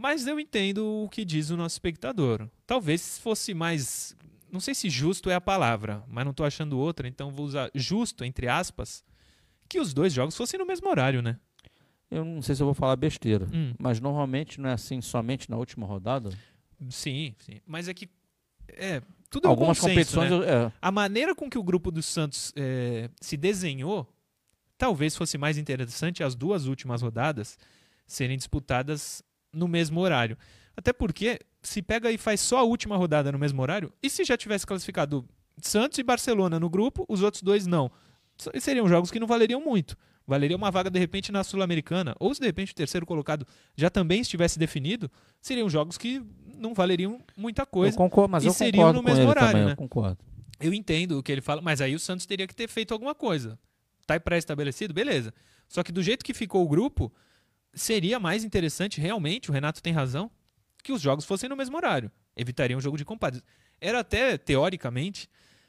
[0.00, 2.48] mas eu entendo o que diz o nosso espectador.
[2.66, 4.16] Talvez fosse mais.
[4.50, 7.70] Não sei se justo é a palavra, mas não estou achando outra, então vou usar
[7.74, 9.04] justo, entre aspas,
[9.68, 11.38] que os dois jogos fossem no mesmo horário, né?
[12.10, 13.72] Eu não sei se eu vou falar besteira, Hum.
[13.78, 16.30] mas normalmente não é assim somente na última rodada.
[16.88, 17.60] Sim, sim.
[17.66, 18.08] Mas é que.
[18.68, 20.30] É, tudo é um Algumas bom senso, competições.
[20.30, 20.66] né?
[20.66, 24.08] é, A maneira com que o grupo do Santos é, se desenhou,
[24.76, 27.56] talvez fosse mais interessante as duas últimas rodadas
[28.06, 30.36] serem disputadas no mesmo horário.
[30.76, 34.24] Até porque, se pega e faz só a última rodada no mesmo horário, e se
[34.24, 35.28] já tivesse classificado
[35.60, 37.90] Santos e Barcelona no grupo, os outros dois não?
[38.58, 39.96] Seriam jogos que não valeriam muito.
[40.26, 42.14] Valeria uma vaga, de repente, na Sul-Americana.
[42.18, 45.10] Ou se, de repente, o terceiro colocado já também estivesse definido,
[45.40, 46.22] seriam jogos que
[46.56, 47.96] não valeriam muita eu coisa.
[47.96, 49.72] concordo, mas e eu seriam concordo no mesmo horário, também, né?
[49.72, 50.18] eu concordo.
[50.60, 53.14] Eu entendo o que ele fala, mas aí o Santos teria que ter feito alguma
[53.14, 53.58] coisa.
[54.06, 54.94] Tá pré-estabelecido?
[54.94, 55.32] Beleza.
[55.68, 57.12] Só que do jeito que ficou o grupo,
[57.72, 60.30] seria mais interessante, realmente, o Renato tem razão,
[60.82, 62.10] que os jogos fossem no mesmo horário.
[62.36, 63.42] Evitaria um jogo de compadres.
[63.80, 65.28] Era até, teoricamente,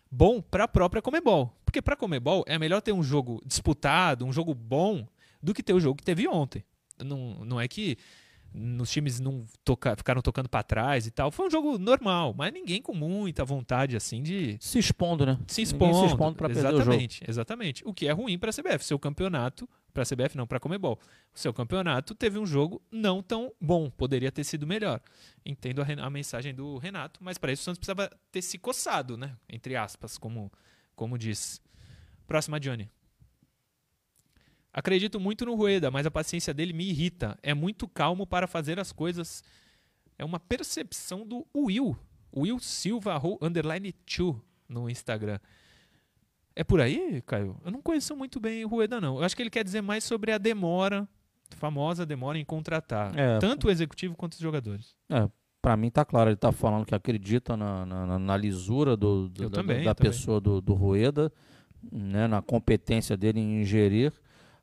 [0.10, 1.56] bom para a própria Comebol.
[1.66, 5.08] Porque para a Comebol é melhor ter um jogo disputado, um jogo bom,
[5.42, 6.64] do que ter o jogo que teve ontem.
[7.04, 7.98] Não, não é que
[8.54, 11.32] nos times não toca, ficaram tocando para trás e tal.
[11.32, 15.40] Foi um jogo normal, mas ninguém com muita vontade assim de Se expondo, né?
[15.48, 16.00] se Ninguém expondo.
[16.00, 16.82] se expondo para perder o jogo.
[16.82, 17.84] exatamente, exatamente.
[17.86, 18.84] O que é ruim para a CBF.
[18.86, 21.00] Seu campeonato, para a CBF não, para a Comebol.
[21.34, 25.02] O seu campeonato teve um jogo não tão bom, poderia ter sido melhor.
[25.46, 29.18] Entendo a, a mensagem do Renato, mas para isso o Santos precisava ter se coçado,
[29.18, 29.36] né?
[29.50, 30.52] Entre aspas, como,
[30.96, 31.62] como diz.
[32.28, 32.90] Próxima, Johnny.
[34.74, 37.38] Acredito muito no Rueda, mas a paciência dele me irrita.
[37.44, 39.44] É muito calmo para fazer as coisas.
[40.18, 41.98] É uma percepção do Will.
[42.34, 44.36] Will Silva, underline 2
[44.70, 45.40] no Instagram.
[46.56, 47.58] É por aí, Caio?
[47.64, 49.18] Eu não conheço muito bem o Rueda, não.
[49.18, 51.08] Eu acho que ele quer dizer mais sobre a demora,
[51.56, 53.18] famosa demora em contratar.
[53.18, 53.40] É.
[53.40, 54.96] Tanto o executivo quanto os jogadores.
[55.62, 59.50] para mim tá claro, ele tá falando que acredita na, na, na lisura do, do
[59.50, 61.32] da, também, da pessoa do, do Rueda,
[61.92, 64.12] né, na competência dele em gerir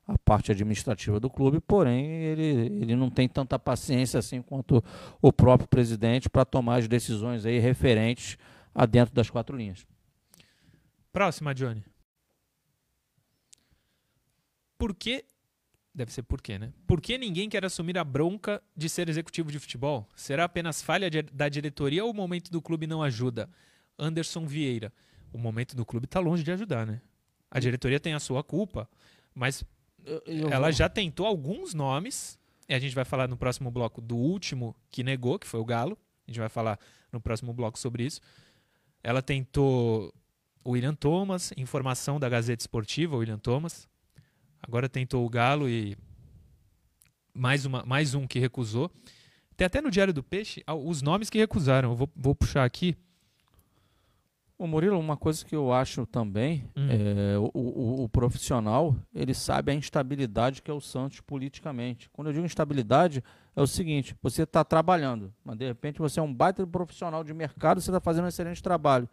[0.05, 2.43] a parte administrativa do clube, porém ele,
[2.81, 4.83] ele não tem tanta paciência assim quanto
[5.21, 8.35] o próprio presidente para tomar as decisões aí referentes
[8.73, 9.85] a dentro das quatro linhas.
[11.11, 11.83] Próxima, Johnny.
[14.77, 15.25] Por que
[15.99, 16.71] Deve ser por quê, né?
[16.87, 20.07] Por que ninguém quer assumir a bronca de ser executivo de futebol?
[20.15, 23.49] Será apenas falha de, da diretoria ou o momento do clube não ajuda?
[23.97, 24.93] Anderson Vieira.
[25.33, 27.01] O momento do clube está longe de ajudar, né?
[27.51, 28.87] A diretoria tem a sua culpa,
[29.33, 29.63] mas
[30.05, 30.71] eu, eu ela vou...
[30.71, 32.39] já tentou alguns nomes.
[32.67, 35.65] E a gente vai falar no próximo bloco do último que negou, que foi o
[35.65, 35.97] Galo.
[36.27, 36.79] A gente vai falar
[37.11, 38.21] no próximo bloco sobre isso.
[39.03, 40.13] Ela tentou
[40.65, 43.87] William Thomas, informação da Gazeta Esportiva, o William Thomas.
[44.61, 45.97] Agora tentou o Galo e
[47.33, 48.91] mais, uma, mais um que recusou.
[49.55, 51.91] Tem até no Diário do Peixe os nomes que recusaram.
[51.91, 52.95] Eu vou, vou puxar aqui.
[54.57, 56.87] O Murilo, uma coisa que eu acho também, hum.
[56.89, 62.09] é, o, o, o, profissional, ele sabe a instabilidade que é o Santos politicamente.
[62.11, 63.23] Quando eu digo instabilidade,
[63.55, 67.33] é o seguinte, você está trabalhando, mas de repente você é um baita profissional de
[67.33, 69.07] mercado, você está fazendo um excelente trabalho.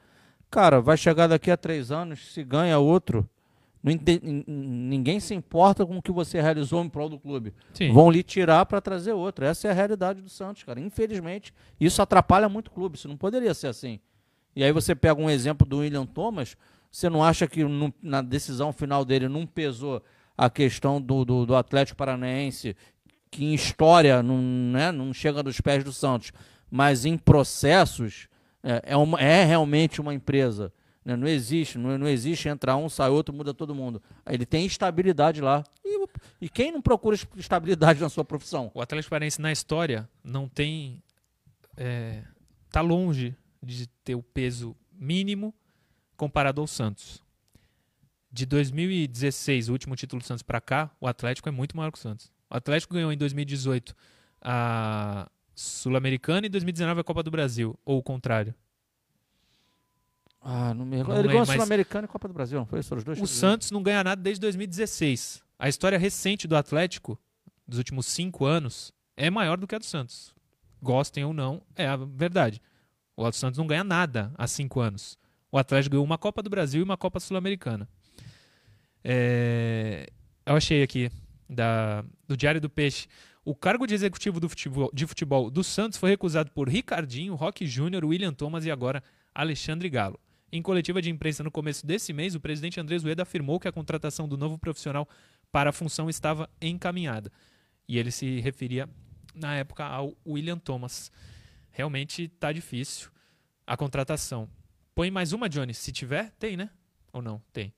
[0.51, 3.29] Cara, vai chegar daqui a três anos, se ganha outro,
[3.83, 7.55] ninguém se importa com o que você realizou em prol do clube.
[7.73, 7.93] Sim.
[7.93, 9.45] Vão lhe tirar para trazer outro.
[9.45, 10.81] Essa é a realidade do Santos, cara.
[10.81, 12.97] Infelizmente, isso atrapalha muito o clube.
[12.97, 14.01] Isso não poderia ser assim.
[14.57, 16.57] E aí você pega um exemplo do William Thomas.
[16.91, 20.03] Você não acha que no, na decisão final dele não pesou
[20.37, 22.77] a questão do, do, do Atlético Paranaense,
[23.31, 26.33] que em história não, né, não chega dos pés do Santos,
[26.71, 28.29] mas em processos
[28.67, 30.73] é, é, uma, é realmente uma empresa
[31.07, 31.15] né?
[31.15, 34.03] Não existe, não, não existe entrar um, sai outro, muda todo mundo.
[34.29, 35.63] Ele tem estabilidade lá.
[35.85, 36.05] E,
[36.41, 38.73] e quem não procura estabilidade na sua profissão?
[38.75, 41.01] O Atlético na história não tem.
[41.77, 42.25] É,
[42.73, 45.55] tá longe de ter o peso mínimo
[46.17, 47.23] comparado ao Santos.
[48.33, 51.99] De 2016, o último título do Santos para cá, o Atlético é muito maior que
[51.99, 52.33] o Santos.
[52.51, 53.95] O Atlético ganhou em 2018
[54.43, 58.55] a Sul-Americana e em 2019 a Copa do Brasil, ou o contrário.
[60.43, 61.19] Ah, não me recordo.
[61.19, 62.83] Ele ganhou a Sul-Americana e Copa do Brasil, não foi?
[62.83, 65.43] Foram os dois o Santos não ganha nada desde 2016.
[65.59, 67.19] A história recente do Atlético,
[67.67, 70.35] dos últimos cinco anos, é maior do que a do Santos.
[70.81, 72.61] Gostem ou não, é a verdade.
[73.17, 75.19] O Santos não ganha nada há cinco anos.
[75.51, 77.89] O Atlético ganhou uma Copa do Brasil e uma Copa Sul-Americana.
[79.03, 80.07] É...
[80.45, 81.11] Eu achei aqui,
[81.49, 82.05] da...
[82.27, 83.07] do Diário do Peixe.
[83.45, 87.67] O cargo de executivo do futebol, de futebol do Santos foi recusado por Ricardinho, Roque
[87.67, 89.03] Júnior, William Thomas e agora
[89.35, 90.19] Alexandre Galo.
[90.51, 93.73] Em coletiva de imprensa no começo desse mês, o presidente Andrés Ueda afirmou que a
[93.73, 95.09] contratação do novo profissional
[95.53, 97.31] para a função estava encaminhada.
[97.89, 98.89] E ele se referia,
[99.35, 101.11] na época, ao William Thomas.
[101.71, 103.11] Realmente está difícil
[103.67, 104.49] a contratação.
[104.95, 105.75] Põe mais uma, Johnny.
[105.75, 106.71] Se tiver, tem, né?
[107.13, 107.43] Ou não?
[107.53, 107.73] Tem.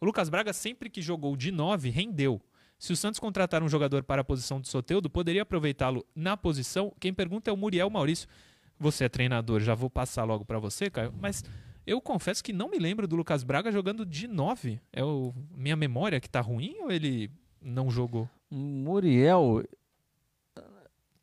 [0.00, 2.40] O Lucas Braga, sempre que jogou de 9, rendeu.
[2.82, 6.92] Se o Santos contratar um jogador para a posição do Soteudo, poderia aproveitá-lo na posição?
[6.98, 8.28] Quem pergunta é o Muriel Maurício.
[8.76, 11.14] Você é treinador, já vou passar logo para você, Caio.
[11.20, 11.44] Mas
[11.86, 14.80] eu confesso que não me lembro do Lucas Braga jogando de 9.
[14.92, 18.28] É o minha memória que tá ruim ou ele não jogou?
[18.50, 19.62] Muriel.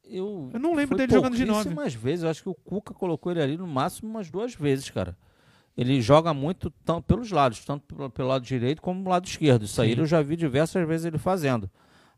[0.06, 1.72] Eu, eu não lembro dele jogando de 9.
[1.72, 2.24] mais vezes.
[2.24, 5.18] Eu acho que o Cuca colocou ele ali no máximo umas duas vezes, cara.
[5.80, 9.64] Ele joga muito tanto pelos lados, tanto pelo, pelo lado direito como pelo lado esquerdo.
[9.64, 9.84] Isso Sim.
[9.84, 11.70] aí eu já vi diversas vezes ele fazendo.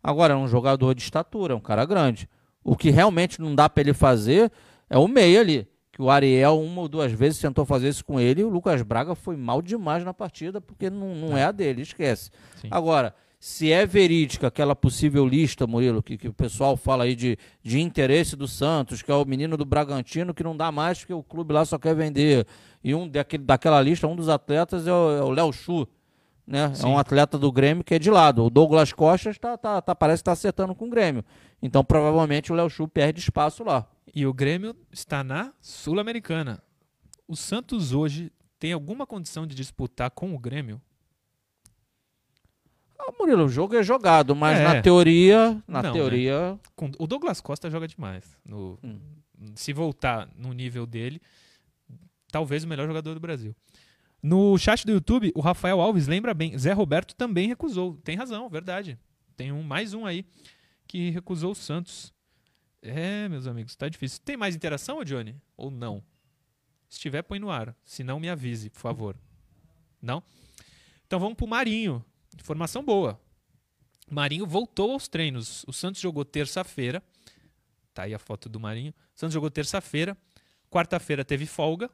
[0.01, 2.27] Agora, é um jogador de estatura, é um cara grande.
[2.63, 4.51] O que realmente não dá para ele fazer
[4.89, 8.19] é o meio ali que o Ariel uma ou duas vezes tentou fazer isso com
[8.19, 11.51] ele e o Lucas Braga foi mal demais na partida porque não, não é a
[11.51, 12.31] dele, esquece.
[12.61, 12.69] Sim.
[12.71, 17.37] Agora, se é verídica aquela possível lista, Murilo, que, que o pessoal fala aí de,
[17.61, 21.13] de interesse do Santos, que é o menino do Bragantino que não dá mais porque
[21.13, 22.45] o clube lá só quer vender,
[22.83, 25.87] e um daquele, daquela lista, um dos atletas é o é Léo Chu,
[26.45, 26.71] né?
[26.81, 28.43] É um atleta do Grêmio que é de lado.
[28.43, 31.23] O Douglas Costa tá, tá, tá parece que está acertando com o Grêmio.
[31.61, 33.87] Então, provavelmente, o Léo Chu perde espaço lá.
[34.13, 36.61] E o Grêmio está na Sul-Americana.
[37.27, 40.81] O Santos hoje tem alguma condição de disputar com o Grêmio?
[42.99, 44.63] Ah, Murilo, o jogo é jogado, mas é.
[44.63, 46.91] na teoria, na Não, teoria, né?
[46.99, 48.37] o Douglas Costa joga demais.
[48.45, 48.99] No, hum.
[49.55, 51.19] Se voltar no nível dele,
[52.31, 53.55] talvez o melhor jogador do Brasil.
[54.21, 56.57] No chat do YouTube, o Rafael Alves lembra bem.
[56.57, 57.97] Zé Roberto também recusou.
[58.03, 58.97] Tem razão, verdade.
[59.35, 60.25] Tem um mais um aí
[60.87, 62.13] que recusou o Santos.
[62.81, 64.19] É, meus amigos, tá difícil.
[64.23, 65.35] Tem mais interação, Johnny?
[65.57, 66.03] Ou não?
[66.87, 67.75] Se tiver, põe no ar.
[67.83, 69.15] Se não, me avise, por favor.
[70.01, 70.21] Não?
[71.07, 72.03] Então vamos pro Marinho.
[72.39, 73.19] Informação boa.
[74.09, 75.63] Marinho voltou aos treinos.
[75.67, 77.01] O Santos jogou terça-feira.
[77.93, 78.93] Tá aí a foto do Marinho.
[79.15, 80.17] O Santos jogou terça-feira.
[80.69, 81.89] Quarta-feira teve folga.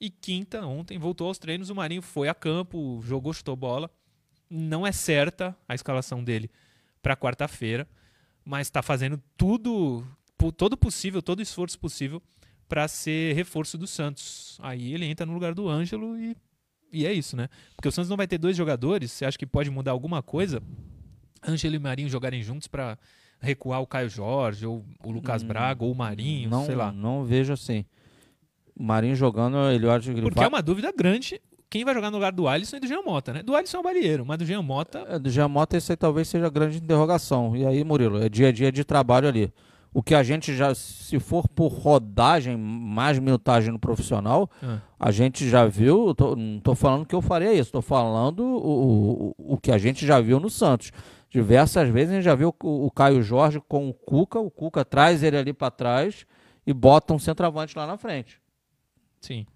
[0.00, 1.70] E quinta, ontem, voltou aos treinos.
[1.70, 3.90] O Marinho foi a campo, jogou, chutou bola.
[4.48, 6.50] Não é certa a escalação dele
[7.02, 7.88] para quarta-feira,
[8.44, 10.04] mas está fazendo tudo,
[10.56, 12.22] todo possível, todo esforço possível
[12.68, 14.58] para ser reforço do Santos.
[14.60, 16.36] Aí ele entra no lugar do Ângelo e,
[16.92, 17.48] e é isso, né?
[17.74, 19.12] Porque o Santos não vai ter dois jogadores.
[19.12, 20.62] Você acha que pode mudar alguma coisa?
[21.46, 22.98] Ângelo e Marinho jogarem juntos para
[23.40, 26.90] recuar o Caio Jorge, ou o Lucas hum, Braga, ou o Marinho, não, sei lá.
[26.90, 27.84] Não vejo assim.
[28.78, 30.46] Marinho jogando, ele acha que ele Porque vai...
[30.46, 33.32] é uma dúvida grande quem vai jogar no lugar do Alisson e do Jean Mota,
[33.32, 33.42] né?
[33.42, 35.04] Do Alisson é o barreiro, mas do Jean Mota...
[35.08, 37.56] É, do Jean Mota esse aí talvez seja a grande interrogação.
[37.56, 39.52] E aí, Murilo, é dia a dia de trabalho ali.
[39.92, 44.78] O que a gente já, se for por rodagem, mais minutagem no profissional, ah.
[45.00, 49.34] a gente já viu, tô, não estou falando que eu faria isso, estou falando o,
[49.38, 50.92] o, o que a gente já viu no Santos.
[51.30, 54.84] Diversas vezes a gente já viu o, o Caio Jorge com o Cuca, o Cuca
[54.84, 56.26] traz ele ali para trás
[56.66, 58.38] e bota um centroavante lá na frente.
[59.26, 59.46] Sim.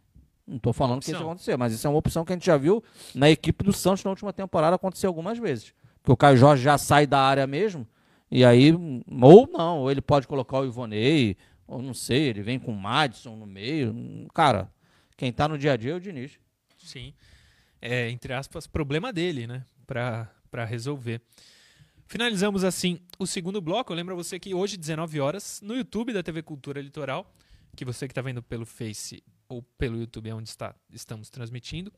[0.46, 2.56] Não estou falando que isso acontecer, mas isso é uma opção que a gente já
[2.56, 2.82] viu
[3.14, 5.72] na equipe do Santos na última temporada acontecer algumas vezes.
[6.02, 7.86] Porque o Caio Jorge já sai da área mesmo,
[8.28, 11.36] e aí, ou não, ou ele pode colocar o Ivonei,
[11.68, 13.94] ou não sei, ele vem com o Madison no meio.
[14.34, 14.72] Cara,
[15.16, 16.32] quem está no dia a dia é o Diniz.
[16.78, 17.14] Sim.
[17.80, 19.64] É, entre aspas, problema dele, né?
[19.86, 21.20] Para resolver.
[22.06, 23.92] Finalizamos assim o segundo bloco.
[23.92, 27.32] Eu lembro a você que hoje, 19 horas, no YouTube da TV Cultura Litoral,
[27.76, 31.92] que você que está vendo pelo Face ou pelo YouTube é onde está, estamos transmitindo.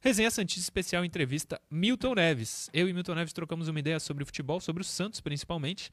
[0.00, 2.68] Resenha Santista Especial Entrevista Milton Neves.
[2.72, 5.92] Eu e Milton Neves trocamos uma ideia sobre o futebol, sobre o Santos principalmente.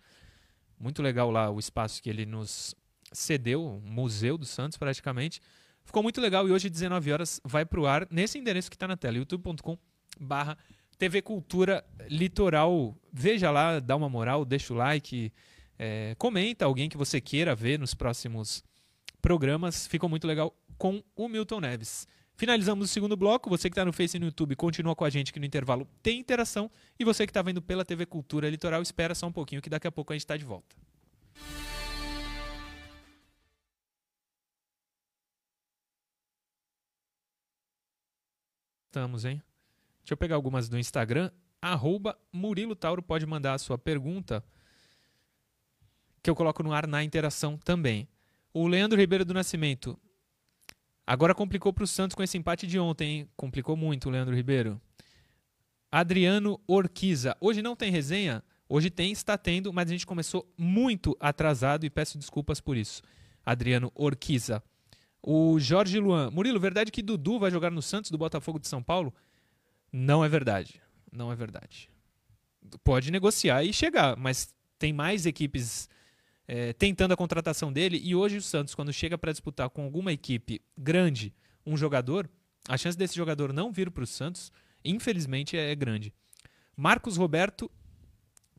[0.80, 2.76] Muito legal lá o espaço que ele nos
[3.12, 5.42] cedeu, o Museu do Santos praticamente.
[5.84, 8.88] Ficou muito legal e hoje, 19 horas, vai para o ar nesse endereço que está
[8.88, 9.78] na tela, youtube.com
[10.20, 10.58] barra
[10.98, 12.96] TV Cultura Litoral.
[13.12, 15.32] Veja lá, dá uma moral, deixa o like,
[15.78, 18.64] é, comenta alguém que você queira ver nos próximos
[19.22, 19.88] programas.
[19.88, 22.08] Ficou muito legal com o Milton Neves.
[22.34, 23.48] Finalizamos o segundo bloco.
[23.52, 25.88] Você que está no Face e no YouTube, continua com a gente que no intervalo
[26.02, 26.72] tem interação.
[26.98, 29.86] E você que está vendo pela TV Cultura Litoral, espera só um pouquinho que daqui
[29.86, 30.76] a pouco a gente está de volta.
[38.88, 39.40] Estamos, hein?
[40.00, 41.30] Deixa eu pegar algumas do Instagram.
[41.62, 44.44] Arroba Murilo Tauro pode mandar a sua pergunta
[46.24, 48.10] que eu coloco no ar na interação também.
[48.52, 49.96] O Leandro Ribeiro do Nascimento.
[51.12, 53.30] Agora complicou para o Santos com esse empate de ontem, hein?
[53.36, 54.80] Complicou muito Leandro Ribeiro.
[55.92, 57.36] Adriano Orquiza.
[57.42, 58.42] Hoje não tem resenha?
[58.70, 63.02] Hoje tem, está tendo, mas a gente começou muito atrasado e peço desculpas por isso.
[63.46, 64.64] Adriano Orquiza.
[65.22, 66.32] O Jorge Luan.
[66.32, 69.14] Murilo, verdade que Dudu vai jogar no Santos do Botafogo de São Paulo?
[69.92, 70.82] Não é verdade.
[71.12, 71.90] Não é verdade.
[72.86, 75.90] Pode negociar e chegar, mas tem mais equipes
[76.54, 77.98] é, tentando a contratação dele.
[78.04, 81.34] E hoje o Santos, quando chega para disputar com alguma equipe grande
[81.66, 82.30] um jogador,
[82.68, 84.52] a chance desse jogador não vir para o Santos,
[84.84, 86.14] infelizmente, é, é grande.
[86.76, 87.72] Marcos Roberto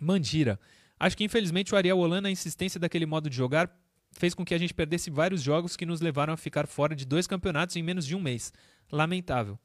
[0.01, 0.59] Mandira.
[0.99, 3.70] Acho que infelizmente o Ariel Holanda, a insistência daquele modo de jogar,
[4.11, 7.05] fez com que a gente perdesse vários jogos que nos levaram a ficar fora de
[7.05, 8.55] dois campeonatos em menos de um mês.
[8.90, 9.59] Lamentável.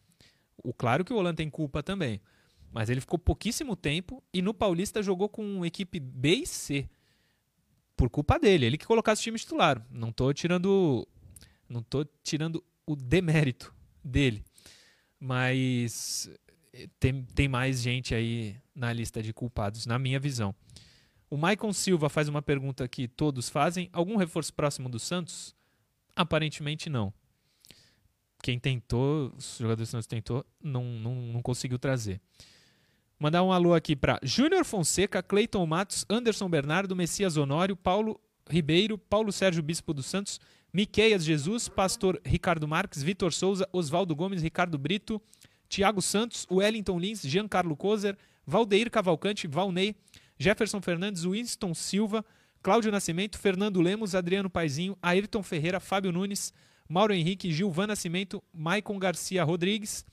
[0.58, 2.20] O claro que o Holanda tem culpa também.
[2.74, 6.90] Mas ele ficou pouquíssimo tempo e no Paulista jogou com equipe B e C.
[7.98, 9.86] Por culpa dele, ele que colocasse o time titular.
[9.92, 11.06] Não tô tirando
[11.68, 14.42] não tô tirando o demérito dele.
[15.20, 16.30] Mas
[17.00, 20.56] tem, tem mais gente aí na lista de culpados, na minha visão.
[21.30, 25.54] O Maicon Silva faz uma pergunta que todos fazem: algum reforço próximo do Santos?
[26.16, 27.14] Aparentemente não
[28.42, 32.22] quem tentou, os jogadores que tentou, não, não, não conseguiu trazer.
[33.20, 38.96] Mandar um alô aqui para Júnior Fonseca, Cleiton Matos, Anderson Bernardo, Messias Honório, Paulo Ribeiro,
[38.96, 40.40] Paulo Sérgio Bispo dos Santos,
[40.72, 45.20] Miqueias Jesus, Pastor Ricardo Marques, Vitor Souza, Oswaldo Gomes, Ricardo Brito,
[45.68, 48.16] Tiago Santos, Wellington Lins, Giancarlo Kozer,
[48.46, 49.96] Valdeir Cavalcante, Valnei,
[50.38, 52.24] Jefferson Fernandes, Winston Silva,
[52.62, 56.54] Cláudio Nascimento, Fernando Lemos, Adriano Paizinho, Ayrton Ferreira, Fábio Nunes,
[56.88, 60.06] Mauro Henrique, Gilvan Nascimento, Maicon Garcia Rodrigues,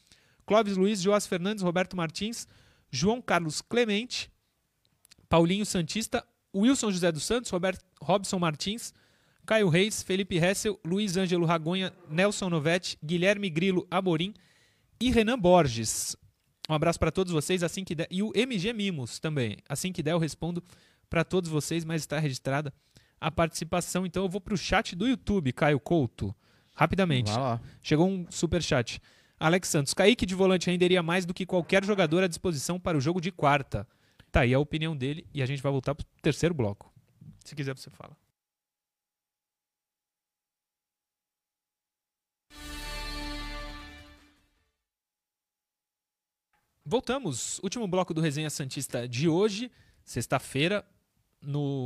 [0.46, 2.48] Clóvis Luiz, Joás Fernandes, Roberto Martins,
[2.94, 4.30] João Carlos Clemente,
[5.28, 6.24] Paulinho Santista,
[6.54, 8.94] Wilson José dos Santos, Roberto, Robson Martins,
[9.44, 14.32] Caio Reis, Felipe Hessel, Luiz Ângelo Ragonha, Nelson Novetti, Guilherme Grilo Amorim
[15.00, 16.16] e Renan Borges.
[16.68, 18.06] Um abraço para todos vocês, assim que der.
[18.10, 19.58] E o MG Mimos também.
[19.68, 20.62] Assim que der, eu respondo
[21.10, 22.72] para todos vocês, mas está registrada
[23.20, 24.06] a participação.
[24.06, 26.34] Então eu vou para o chat do YouTube, Caio Couto.
[26.76, 27.30] Rapidamente.
[27.82, 29.00] Chegou um super chat.
[29.44, 29.92] Alex Santos.
[29.92, 33.30] Kaique de volante renderia mais do que qualquer jogador à disposição para o jogo de
[33.30, 33.86] quarta.
[34.32, 36.90] Tá aí a opinião dele e a gente vai voltar para o terceiro bloco.
[37.44, 38.16] Se quiser, você fala.
[46.82, 47.60] Voltamos.
[47.62, 49.70] Último bloco do Resenha Santista de hoje,
[50.06, 50.86] sexta-feira.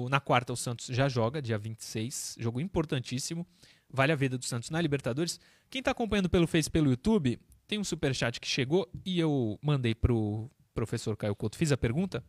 [0.08, 2.36] na quarta, o Santos já joga, dia 26.
[2.38, 3.44] Jogo importantíssimo.
[3.90, 5.40] Vale a vida do Santos na Libertadores.
[5.70, 9.94] Quem está acompanhando pelo Face pelo YouTube, tem um superchat que chegou e eu mandei
[9.94, 11.56] pro professor Caio Couto.
[11.56, 12.22] Fiz a pergunta.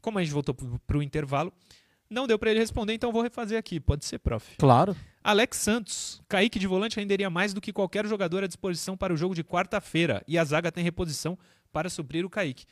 [0.00, 1.52] Como a gente voltou para o intervalo,
[2.08, 3.80] não deu para ele responder, então vou refazer aqui.
[3.80, 4.56] Pode ser, prof.
[4.56, 4.96] Claro.
[5.22, 6.22] Alex Santos.
[6.28, 9.44] Kaique de volante renderia mais do que qualquer jogador à disposição para o jogo de
[9.44, 10.22] quarta-feira.
[10.26, 11.38] E a zaga tem reposição
[11.72, 12.64] para suprir o Kaique.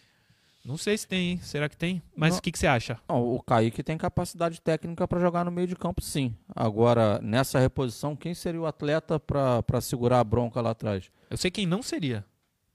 [0.66, 1.38] Não sei se tem, hein?
[1.40, 2.02] Será que tem?
[2.16, 2.98] Mas o que, que você acha?
[3.08, 6.34] Não, o Kaique tem capacidade técnica para jogar no meio de campo, sim.
[6.52, 11.08] Agora, nessa reposição, quem seria o atleta para segurar a bronca lá atrás?
[11.30, 12.24] Eu sei quem não seria.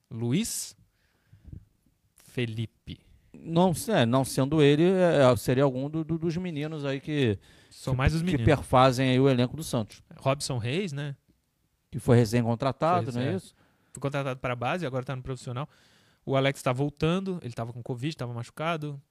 [0.09, 0.73] Luiz
[2.15, 3.01] Felipe.
[3.33, 7.37] Não, é, não sendo ele, é, é, seria algum do, do, dos meninos aí que,
[7.69, 8.45] São mais os que meninos.
[8.45, 10.01] perfazem aí o elenco do Santos.
[10.15, 11.13] Robson Reis, né?
[11.91, 13.35] Que foi recém-contratado, não é, é.
[13.35, 13.53] isso?
[13.91, 15.67] Foi contratado para a base, agora está no profissional.
[16.25, 19.01] O Alex está voltando, ele estava com Covid, estava machucado.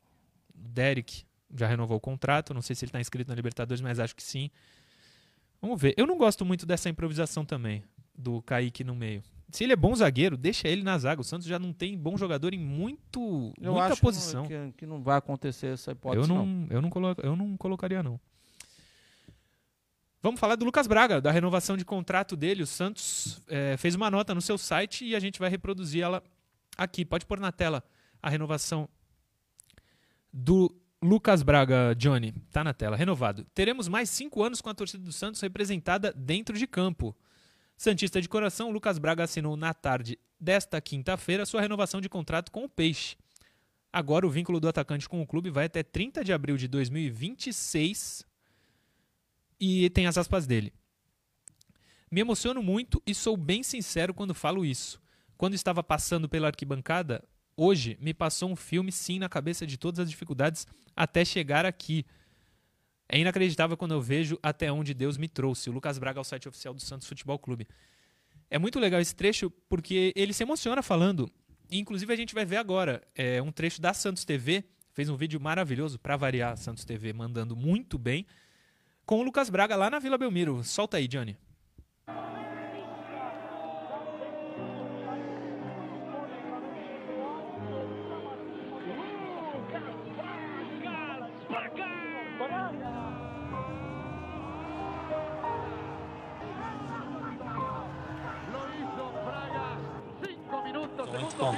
[0.55, 4.15] Derek já renovou o contrato, não sei se ele está inscrito na Libertadores, mas acho
[4.15, 4.51] que sim.
[5.61, 5.95] Vamos ver.
[5.97, 7.83] Eu não gosto muito dessa improvisação também,
[8.17, 9.23] do Kaique no meio.
[9.51, 11.21] Se ele é bom zagueiro, deixa ele na zaga.
[11.21, 14.47] O Santos já não tem bom jogador em muito, Eu muita acho posição.
[14.47, 16.47] Que, que, que não vai acontecer essa hipótese, Eu não.
[16.47, 16.91] não, eu, não
[17.23, 18.21] eu não colocaria, não.
[20.23, 22.63] Vamos falar do Lucas Braga, da renovação de contrato dele.
[22.63, 26.23] O Santos eh, fez uma nota no seu site e a gente vai reproduzir ela
[26.81, 27.05] aqui.
[27.05, 27.85] Pode pôr na tela
[28.23, 28.89] a renovação
[30.33, 32.33] do Lucas Braga, Johnny.
[32.51, 33.45] Tá na tela, renovado.
[33.55, 37.17] Teremos mais cinco anos com a torcida do Santos representada dentro de campo.
[37.77, 42.65] Santista de coração, Lucas Braga assinou na tarde desta quinta-feira sua renovação de contrato com
[42.65, 43.17] o Peixe.
[43.93, 48.25] Agora o vínculo do atacante com o clube vai até 30 de abril de 2026
[49.59, 50.73] e tem as aspas dele.
[52.11, 55.01] Me emociono muito e sou bem sincero quando falo isso.
[55.41, 57.25] Quando estava passando pela arquibancada,
[57.57, 62.05] hoje me passou um filme sim na cabeça de todas as dificuldades até chegar aqui.
[63.09, 65.71] É inacreditável quando eu vejo até onde Deus me trouxe.
[65.71, 67.67] O Lucas Braga ao site oficial do Santos Futebol Clube.
[68.51, 71.27] É muito legal esse trecho porque ele se emociona falando.
[71.71, 74.63] Inclusive a gente vai ver agora é, um trecho da Santos TV.
[74.93, 78.27] Fez um vídeo maravilhoso para variar a Santos TV, mandando muito bem.
[79.07, 80.63] Com o Lucas Braga lá na Vila Belmiro.
[80.63, 81.39] Solta aí, Johnny.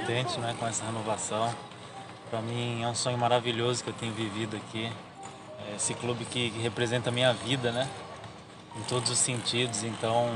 [0.03, 1.55] Contente né, com essa renovação.
[2.29, 4.91] Para mim é um sonho maravilhoso que eu tenho vivido aqui.
[5.69, 7.89] É Esse clube que, que representa a minha vida, né?
[8.75, 9.83] Em todos os sentidos.
[9.83, 10.29] Então,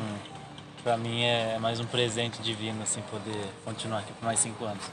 [0.84, 4.84] para mim é mais um presente divino assim poder continuar aqui por mais cinco anos.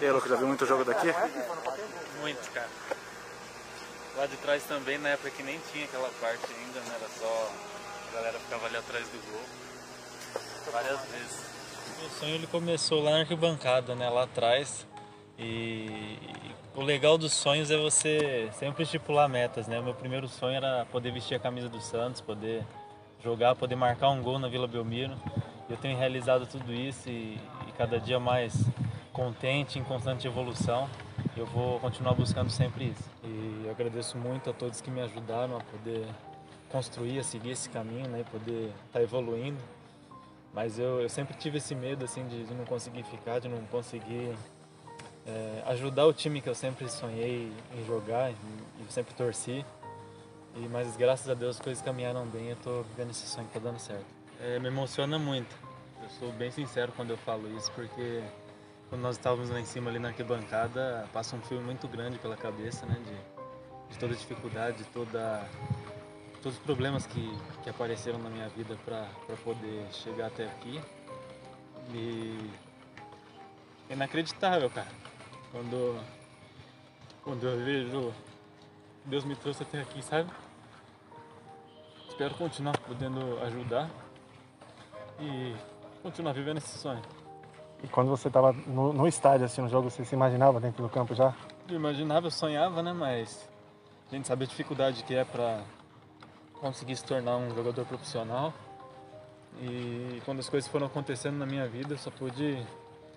[0.00, 1.14] E aí, Lucas, já viu muito jogo daqui?
[2.20, 2.68] Muito, cara.
[4.16, 6.96] Lá de trás também, na época que nem tinha aquela parte ainda, né?
[6.96, 7.52] Era só
[8.10, 9.42] a galera ficava ali atrás do gol.
[10.72, 11.54] Várias vezes.
[12.04, 14.08] O sonho ele começou lá na arquibancada, né?
[14.08, 14.86] Lá atrás.
[15.38, 16.18] E
[16.74, 19.78] o legal dos sonhos é você sempre estipular metas, né?
[19.78, 22.64] O meu primeiro sonho era poder vestir a camisa do Santos, poder
[23.22, 25.14] jogar, poder marcar um gol na Vila Belmiro.
[25.68, 28.54] Eu tenho realizado tudo isso e, e cada dia mais
[29.12, 30.88] contente, em constante evolução.
[31.36, 33.10] Eu vou continuar buscando sempre isso.
[33.22, 36.06] E agradeço muito a todos que me ajudaram a poder
[36.68, 38.20] construir, a seguir esse caminho, né?
[38.20, 39.58] E poder estar evoluindo.
[40.54, 43.60] Mas eu, eu sempre tive esse medo, assim, de, de não conseguir ficar, de não
[43.66, 44.34] conseguir
[45.26, 48.36] é, ajudar o time que eu sempre sonhei em jogar e,
[48.88, 49.64] sempre torci.
[50.56, 53.54] E, mas graças a Deus as coisas caminharam bem, eu tô vivendo esse sonho que
[53.54, 54.06] tá dando certo.
[54.40, 55.56] É, me emociona muito.
[56.00, 58.22] Eu sou bem sincero quando eu falo isso, porque
[58.88, 62.36] quando nós estávamos lá em cima ali na arquibancada, passa um filme muito grande pela
[62.36, 62.96] cabeça, né?
[63.04, 65.42] De, de toda a dificuldade, de toda,
[66.44, 69.08] todos os problemas que, que apareceram na minha vida para
[69.42, 70.78] poder chegar até aqui.
[71.94, 72.50] E
[73.88, 74.88] é inacreditável, cara.
[75.50, 75.98] Quando,
[77.22, 78.12] quando eu vejo
[79.06, 80.30] Deus me trouxe até aqui, sabe?
[82.10, 83.88] Espero continuar podendo ajudar
[85.18, 85.54] e
[86.02, 87.02] continuar vivendo esse sonho.
[87.82, 90.90] E quando você estava no, no estádio, assim, no jogo, você se imaginava dentro do
[90.90, 91.34] campo já?
[91.68, 92.92] Eu imaginava, eu sonhava, né?
[92.92, 93.48] Mas
[94.12, 95.62] a gente sabe a dificuldade que é para
[96.64, 98.50] conseguir se tornar um jogador profissional.
[99.60, 102.58] E quando as coisas foram acontecendo na minha vida, eu só pude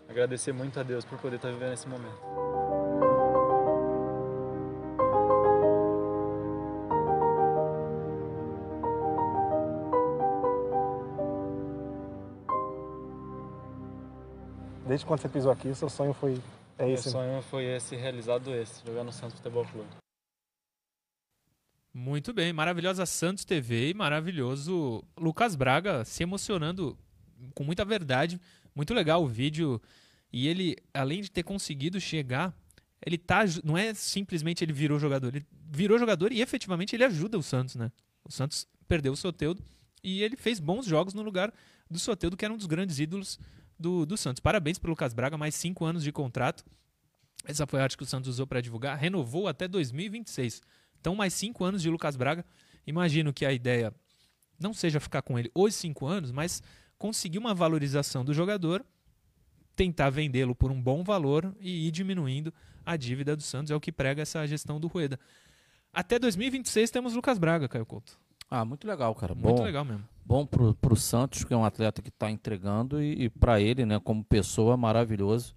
[0.09, 2.17] agradecer muito a Deus por poder estar vivendo esse momento.
[14.85, 16.37] Desde quando você pisou aqui, o seu sonho foi
[16.77, 17.09] É Meu isso.
[17.09, 20.06] sonho foi esse, realizado esse, jogar no Santos Futebol Clube.
[21.99, 26.95] Muito bem, maravilhosa Santos TV e maravilhoso Lucas Braga se emocionando
[27.55, 28.39] com muita verdade.
[28.75, 29.81] Muito legal o vídeo.
[30.31, 32.55] E ele, além de ter conseguido chegar,
[33.03, 33.39] ele tá.
[33.63, 37.73] Não é simplesmente ele virou jogador, ele virou jogador e efetivamente ele ajuda o Santos,
[37.73, 37.91] né?
[38.23, 39.63] O Santos perdeu o Soteudo
[40.03, 41.51] e ele fez bons jogos no lugar
[41.89, 43.39] do Soteudo, que era um dos grandes ídolos
[43.79, 44.39] do, do Santos.
[44.39, 46.63] Parabéns pro Lucas Braga, mais cinco anos de contrato.
[47.43, 48.95] Essa foi a arte que o Santos usou para divulgar.
[48.99, 50.61] Renovou até 2026.
[51.07, 52.43] Então, mais cinco anos de Lucas Braga.
[52.85, 53.93] Imagino que a ideia
[54.59, 56.61] não seja ficar com ele os cinco anos, mas
[56.97, 58.85] conseguir uma valorização do jogador,
[59.73, 62.53] tentar vendê-lo por um bom valor e ir diminuindo
[62.85, 63.71] a dívida do Santos.
[63.71, 65.17] É o que prega essa gestão do Rueda.
[65.93, 68.19] Até 2026 temos Lucas Braga, Caio Couto.
[68.51, 69.33] Ah, muito legal, cara.
[69.33, 70.03] Muito bom, legal mesmo.
[70.25, 73.85] bom pro, pro Santos, que é um atleta que está entregando, e, e para ele,
[73.85, 75.55] né, como pessoa, maravilhoso.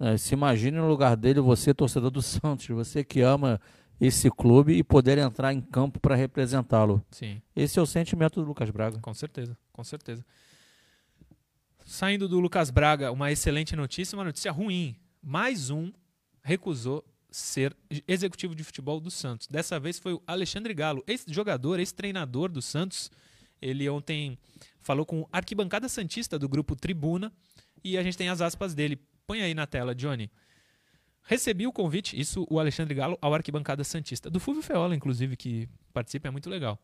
[0.00, 3.60] É, se imagine no lugar dele, você, torcedor do Santos, você que ama
[4.00, 7.04] esse clube e poder entrar em campo para representá-lo.
[7.10, 7.42] Sim.
[7.54, 8.98] Esse é o sentimento do Lucas Braga.
[9.00, 10.24] Com certeza, com certeza.
[11.84, 14.96] Saindo do Lucas Braga, uma excelente notícia, uma notícia ruim.
[15.22, 15.92] Mais um
[16.42, 17.76] recusou ser
[18.08, 19.46] executivo de futebol do Santos.
[19.46, 23.10] Dessa vez foi o Alexandre Galo, ex-jogador, ex-treinador do Santos.
[23.60, 24.38] Ele ontem
[24.80, 27.32] falou com o arquibancada santista do grupo Tribuna
[27.84, 28.98] e a gente tem as aspas dele.
[29.26, 30.30] Põe aí na tela, Johnny.
[31.22, 34.30] Recebi o convite, isso o Alexandre Galo, ao arquibancada santista.
[34.30, 36.78] Do Fulvio Feola, inclusive, que participa, é muito legal.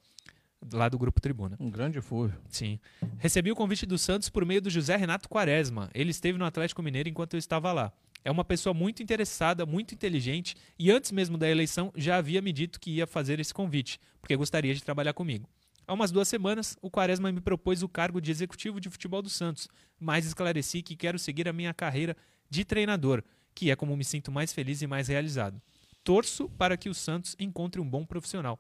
[0.73, 1.57] Lá do grupo Tribuna.
[1.61, 2.39] Um grande fúvio.
[2.49, 2.81] Sim.
[3.19, 5.91] Recebi o convite do Santos por meio do José Renato Quaresma.
[5.95, 7.93] Ele esteve no Atlético Mineiro enquanto eu estava lá.
[8.25, 12.53] É uma pessoa muito interessada, muito inteligente e antes mesmo da eleição já havia me
[12.53, 15.49] dito que ia fazer esse convite, porque gostaria de trabalhar comigo.
[15.87, 19.31] Há umas duas semanas, o Quaresma me propôs o cargo de executivo de futebol do
[19.31, 19.69] Santos,
[20.01, 22.17] mas esclareci que quero seguir a minha carreira
[22.51, 23.23] de treinador,
[23.57, 25.61] que é como me sinto mais feliz e mais realizado.
[26.05, 28.57] Torço para que o Santos encontre um bom profissional.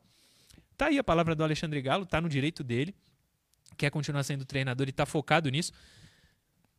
[0.76, 2.92] Tá aí a palavra do Alexandre Galo, tá no direito dele
[3.76, 5.72] quer continuar sendo treinador e está focado nisso.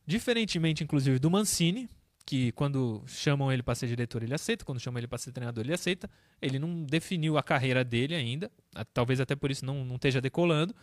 [0.05, 1.89] Diferentemente, inclusive, do Mancini,
[2.25, 5.63] que quando chamam ele para ser diretor ele aceita, quando chamam ele para ser treinador
[5.63, 6.09] ele aceita.
[6.41, 8.51] Ele não definiu a carreira dele ainda,
[8.93, 10.75] talvez até por isso não, não esteja decolando,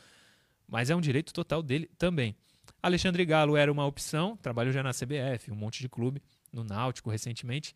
[0.66, 2.36] mas é um direito total dele também.
[2.82, 6.22] Alexandre Galo era uma opção, trabalhou já na CBF, um monte de clube,
[6.54, 7.74] no Náutico recentemente.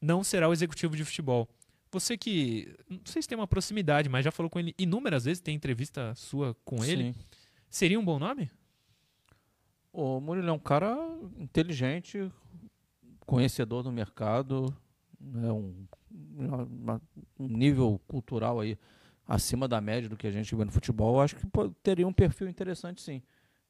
[0.00, 1.48] Não será o executivo de futebol.
[1.90, 5.40] Você que, não sei se tem uma proximidade, mas já falou com ele inúmeras vezes,
[5.40, 7.12] tem entrevista sua com ele.
[7.12, 7.20] Sim.
[7.70, 8.50] Seria um bom nome?
[9.92, 10.96] O Murilo é um cara
[11.38, 12.30] inteligente,
[13.24, 14.74] conhecedor do mercado,
[15.20, 17.00] né, um, uma-
[17.38, 18.76] um nível cultural aí
[19.26, 21.14] acima da média do que a gente vê no futebol.
[21.16, 23.22] Eu acho que pô, teria um perfil interessante, sim.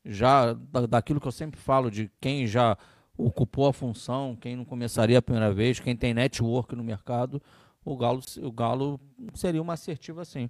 [0.04, 2.76] Já da- daquilo que eu sempre falo de quem já
[3.16, 7.40] ocupou a função, quem não começaria a primeira vez, quem tem network no mercado,
[7.84, 9.00] o Galo, o Galo
[9.34, 10.48] seria uma assertiva, sim.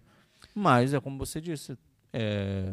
[0.54, 1.76] Mas é como você disse,
[2.12, 2.72] é,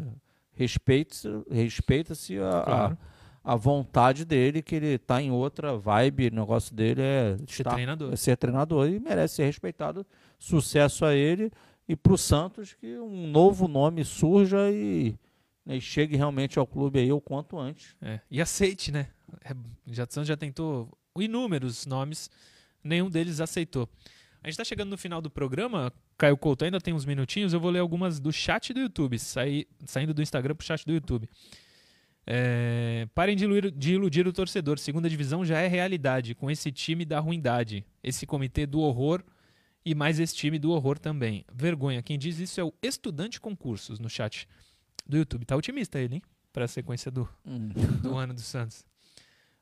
[0.53, 2.49] respeita-se respeita-se a,
[2.91, 2.97] a-
[3.43, 7.73] a vontade dele, que ele está em outra vibe, o negócio dele é Ser estar-
[7.73, 8.13] treinador.
[8.13, 10.05] é ser treinador e merece ser respeitado.
[10.37, 11.51] Sucesso a ele
[11.89, 15.15] e para o Santos que um novo nome surja e,
[15.65, 17.95] né, e chegue realmente ao clube aí o quanto antes.
[18.01, 19.07] É, E aceite, né?
[19.43, 19.55] É,
[19.87, 22.29] Já, Santos já tentou inúmeros nomes,
[22.83, 23.89] nenhum deles aceitou.
[24.43, 25.93] A gente está chegando no final do programa.
[26.17, 27.53] Caio Couto, ainda tem uns minutinhos.
[27.53, 30.93] Eu vou ler algumas do chat do YouTube, saí, saindo do Instagram pro chat do
[30.93, 31.29] YouTube.
[32.25, 34.79] É, parem de iludir, de iludir o torcedor.
[34.79, 37.85] Segunda divisão já é realidade, com esse time da ruindade.
[38.03, 39.23] Esse comitê do horror
[39.85, 41.45] e mais esse time do horror também.
[41.53, 42.01] Vergonha.
[42.01, 44.47] Quem diz isso é o estudante concursos no chat
[45.05, 45.45] do YouTube.
[45.45, 46.21] Tá otimista ele, hein?
[46.51, 47.27] Para a sequência do,
[48.01, 48.85] do ano do Santos.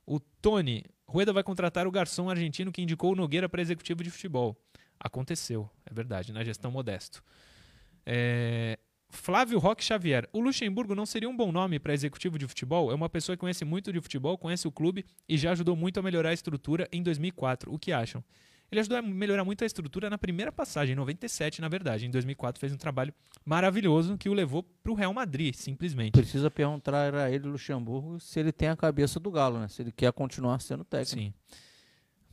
[0.05, 4.09] O Tony, Rueda vai contratar o garçom argentino que indicou o Nogueira para executivo de
[4.09, 4.57] futebol.
[4.99, 7.23] Aconteceu, é verdade, na gestão modesto.
[8.05, 8.79] É,
[9.09, 12.91] Flávio Roque Xavier, o Luxemburgo não seria um bom nome para executivo de futebol?
[12.91, 15.99] É uma pessoa que conhece muito de futebol, conhece o clube e já ajudou muito
[15.99, 17.73] a melhorar a estrutura em 2004.
[17.73, 18.23] O que acham?
[18.71, 22.05] Ele ajudou a melhorar muito a estrutura na primeira passagem, em 97, na verdade.
[22.05, 23.13] Em 2004 fez um trabalho
[23.43, 26.11] maravilhoso que o levou para o Real Madrid, simplesmente.
[26.11, 29.67] Precisa perguntar a ele, Luxemburgo, se ele tem a cabeça do Galo, né?
[29.67, 31.21] Se ele quer continuar sendo técnico.
[31.21, 31.33] Sim.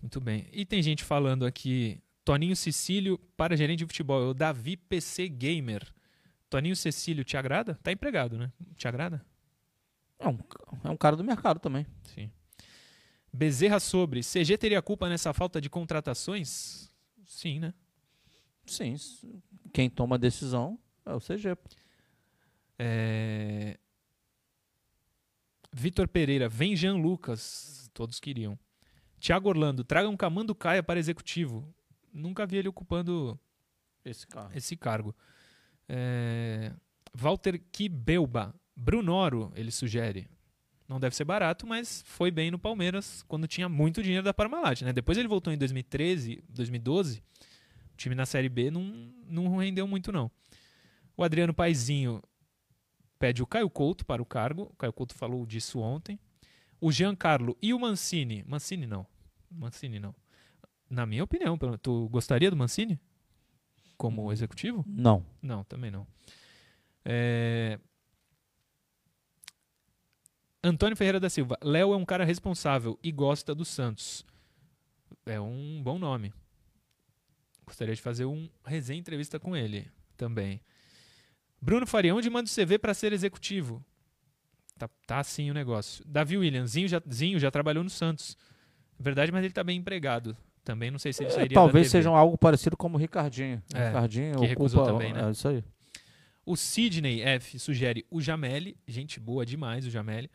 [0.03, 0.47] Muito bem.
[0.53, 5.28] E tem gente falando aqui, Toninho Cecílio para gerente de futebol, é o Davi PC
[5.28, 5.82] Gamer.
[6.51, 7.78] Toninho Cecílio te agrada?
[7.82, 8.53] Tá empregado, né?
[8.76, 9.24] Te agrada?
[10.18, 10.39] É um,
[10.84, 11.87] é um cara do mercado também.
[12.14, 12.30] Sim.
[13.37, 16.91] Bezerra sobre, CG teria culpa nessa falta de contratações?
[17.26, 17.74] Sim, né?
[18.64, 18.97] Sim,
[19.74, 21.55] quem toma a decisão é o CG.
[22.78, 23.78] É...
[25.70, 27.91] Vitor Pereira, vem Jean Lucas.
[27.93, 28.59] Todos queriam.
[29.20, 31.74] Tiago Orlando, traga um Camando Caia para executivo.
[32.11, 33.39] Nunca vi ele ocupando
[34.03, 34.51] Esse carro.
[34.55, 35.14] esse cargo.
[35.87, 36.72] É,
[37.12, 40.26] Walter Kibelba, Brunoro, ele sugere.
[40.89, 44.82] Não deve ser barato, mas foi bem no Palmeiras quando tinha muito dinheiro da Parmalat,
[44.82, 44.93] né?
[44.93, 47.22] Depois ele voltou em 2013, 2012.
[47.93, 50.30] O time na Série B não, não rendeu muito, não.
[51.16, 52.22] O Adriano Paizinho
[53.18, 54.64] pede o Caio Couto para o cargo.
[54.64, 56.18] O Caio Couto falou disso ontem.
[56.80, 58.45] O Giancarlo e o Mancini.
[58.47, 59.07] Mancini não.
[59.51, 60.14] Mancini não.
[60.89, 63.01] Na minha opinião, tu gostaria do Mancini?
[63.97, 64.84] Como executivo?
[64.87, 65.24] Não.
[65.43, 66.07] Não, também não.
[67.05, 67.78] É,
[70.67, 71.57] Antônio Ferreira da Silva.
[71.62, 74.25] Léo é um cara responsável e gosta do Santos.
[75.25, 76.33] É um bom nome.
[77.67, 80.61] Gostaria de fazer um resenha entrevista com ele também.
[81.61, 83.85] Bruno Faria, onde manda o CV para ser executivo?
[84.79, 86.05] Tá, tá assim o negócio.
[86.07, 88.37] Davi Williams, Zinho já, Zinho já trabalhou no Santos.
[88.99, 90.37] Verdade, mas ele tá bem empregado.
[90.62, 92.03] Também não sei se ele É, sairia talvez da TV.
[92.05, 93.62] seja algo parecido como o Ricardinho.
[93.73, 95.27] O É, Ricardinho que ocupa, recusou também, né?
[95.27, 95.64] É isso aí.
[96.45, 100.31] O Sidney F sugere o Jameli, gente boa demais o Jameli.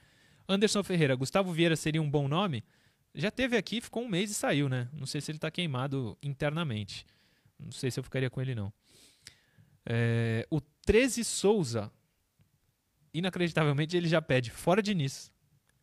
[0.48, 2.64] Anderson Ferreira, Gustavo Vieira seria um bom nome?
[3.14, 4.88] Já teve aqui, ficou um mês e saiu, né?
[4.94, 7.06] Não sei se ele tá queimado internamente.
[7.60, 8.72] Não sei se eu ficaria com ele, não.
[9.86, 11.92] É, o 13 Souza,
[13.14, 15.32] inacreditavelmente, ele já pede fora Diniz.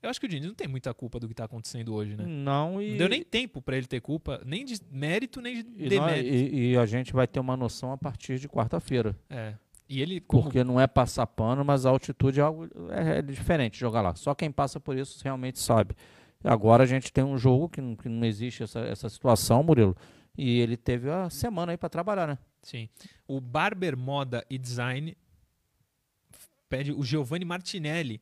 [0.00, 2.24] Eu acho que o Diniz não tem muita culpa do que tá acontecendo hoje, né?
[2.24, 5.60] Não, e, Não deu nem tempo pra ele ter culpa, nem de mérito, nem de
[5.60, 6.34] e, nós- demérito.
[6.54, 9.16] e- e a gente vai ter uma noção a partir de quarta-feira.
[9.28, 9.54] É.
[9.88, 13.22] E ele, como Porque não é passar pano, mas a altitude é algo é, é
[13.22, 14.14] diferente jogar lá.
[14.14, 15.94] Só quem passa por isso realmente sabe.
[16.44, 19.96] Agora a gente tem um jogo que não, que não existe essa, essa situação, Murilo.
[20.36, 22.38] E ele teve a semana aí para trabalhar, né?
[22.62, 22.88] Sim.
[23.26, 25.16] O Barber Moda e Design
[26.68, 28.20] pede o Giovanni Martinelli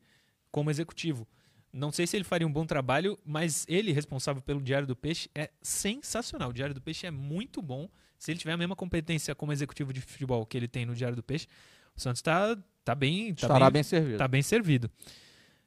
[0.51, 1.27] como executivo.
[1.71, 5.29] Não sei se ele faria um bom trabalho, mas ele, responsável pelo Diário do Peixe,
[5.35, 6.49] é sensacional.
[6.49, 7.89] O Diário do Peixe é muito bom.
[8.17, 11.15] Se ele tiver a mesma competência como executivo de futebol que ele tem no Diário
[11.15, 11.47] do Peixe,
[11.95, 14.17] o Santos está tá bem, tá Estará bem, bem servido.
[14.17, 14.91] tá bem servido.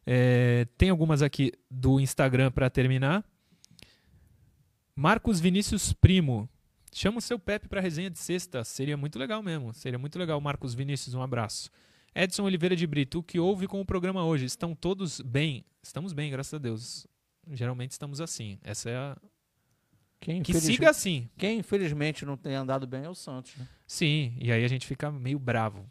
[0.06, 3.24] É, tem algumas aqui do Instagram para terminar.
[4.94, 6.48] Marcos Vinícius Primo.
[6.92, 8.64] Chama o seu Pepe para resenha de sexta.
[8.64, 9.72] Seria muito legal mesmo.
[9.72, 11.14] Seria muito legal, Marcos Vinícius.
[11.14, 11.70] Um abraço.
[12.14, 13.20] Edson Oliveira de Brito.
[13.20, 14.44] O que houve com o programa hoje?
[14.44, 15.64] Estão todos bem?
[15.82, 17.06] Estamos bem, graças a Deus.
[17.52, 18.58] Geralmente estamos assim.
[18.62, 19.16] Essa é a.
[20.20, 21.28] Quem, Que siga assim.
[21.38, 23.56] Quem infelizmente não tem andado bem é o Santos.
[23.56, 23.66] Né?
[23.86, 25.90] Sim, e aí a gente fica meio bravo.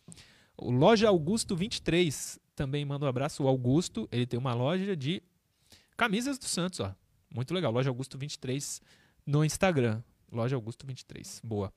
[0.55, 3.43] O Loja Augusto 23 também manda um abraço.
[3.43, 5.23] O Augusto, ele tem uma loja de
[5.97, 6.93] camisas do Santos, ó.
[7.34, 7.71] Muito legal.
[7.71, 8.82] Loja Augusto 23
[9.25, 10.01] no Instagram.
[10.32, 11.41] Loja Augusto 23.
[11.43, 11.73] Boa.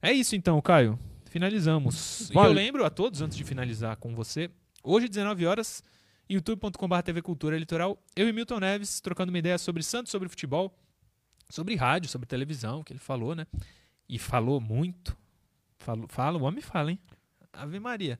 [0.00, 0.98] É isso então, Caio.
[1.26, 2.30] Finalizamos.
[2.30, 2.54] E eu Vale.
[2.54, 4.50] lembro a todos, antes de finalizar com você,
[4.82, 5.82] hoje, 19 horas,
[6.28, 10.72] youtube.com.br TV Cultura Litoral, eu e Milton Neves trocando uma ideia sobre Santos, sobre futebol,
[11.48, 13.46] sobre rádio, sobre televisão, que ele falou, né?
[14.08, 15.16] E falou muito.
[15.78, 16.98] Fala, fala, o homem fala, hein?
[17.52, 18.18] Ave Maria.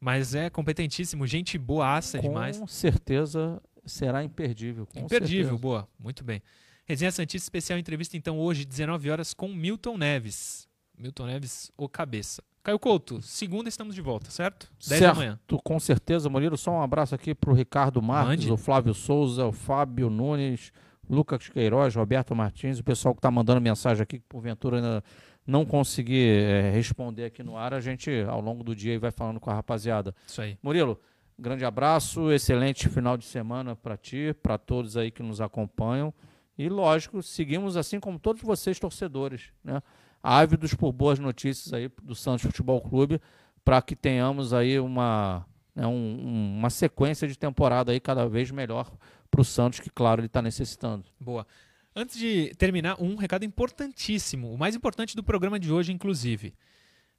[0.00, 2.60] Mas é competentíssimo, gente boaça Com demais.
[2.68, 4.86] certeza será imperdível.
[4.86, 5.60] com Imperdível, certeza.
[5.60, 5.88] boa.
[5.98, 6.42] Muito bem.
[6.86, 10.68] Resenha Santista especial entrevista, então, hoje, 19 horas, com Milton Neves.
[10.96, 12.42] Milton Neves, o cabeça.
[12.62, 14.70] Caio Couto, segunda estamos de volta, certo?
[14.86, 15.38] 10 da Certo, manhã.
[15.64, 16.58] com certeza, Murilo.
[16.58, 18.52] Só um abraço aqui pro Ricardo Marques, Mande.
[18.52, 20.72] o Flávio Souza, o Fábio Nunes,
[21.10, 25.04] Lucas Queiroz, Roberto Martins, o pessoal que tá mandando mensagem aqui, que porventura ainda
[25.46, 29.40] não consegui eh, responder aqui no ar, a gente ao longo do dia vai falando
[29.40, 30.14] com a rapaziada.
[30.26, 30.56] Isso aí.
[30.62, 31.00] Murilo,
[31.38, 36.14] grande abraço, excelente final de semana para ti, para todos aí que nos acompanham.
[36.56, 39.82] E lógico, seguimos assim como todos vocês torcedores, né?
[40.22, 43.20] Ávidos por boas notícias aí do Santos Futebol Clube,
[43.64, 48.90] para que tenhamos aí uma, né, um- uma sequência de temporada aí cada vez melhor
[49.30, 51.04] para o Santos, que claro ele está necessitando.
[51.18, 51.46] Boa.
[51.94, 56.54] Antes de terminar, um recado importantíssimo, o mais importante do programa de hoje, inclusive.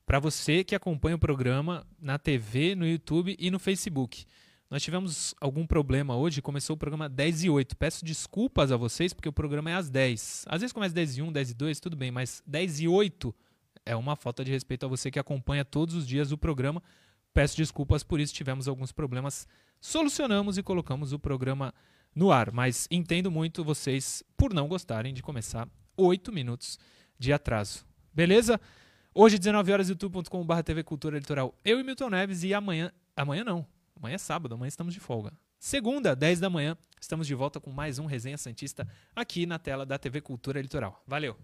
[0.05, 4.25] Para você que acompanha o programa na TV, no YouTube e no Facebook.
[4.69, 7.75] Nós tivemos algum problema hoje, começou o programa 10 e 8.
[7.75, 10.45] Peço desculpas a vocês, porque o programa é às 10.
[10.47, 13.35] Às vezes começa 10 e 1, 10 e 2, tudo bem, mas 10 e 8
[13.85, 16.81] é uma falta de respeito a você que acompanha todos os dias o programa.
[17.33, 19.45] Peço desculpas por isso, tivemos alguns problemas.
[19.81, 21.73] Solucionamos e colocamos o programa
[22.15, 26.77] no ar, mas entendo muito vocês por não gostarem de começar 8 minutos
[27.17, 27.85] de atraso.
[28.13, 28.59] Beleza?
[29.13, 31.57] Hoje, 19 horas, youtube.com.br TV Cultura Litoral.
[31.63, 32.91] Eu e Milton Neves e amanhã.
[33.15, 33.65] Amanhã não.
[33.95, 35.31] Amanhã é sábado, amanhã estamos de folga.
[35.59, 39.85] Segunda, 10 da manhã, estamos de volta com mais um Resenha Santista aqui na tela
[39.85, 41.03] da TV Cultura Litoral.
[41.05, 41.37] Valeu!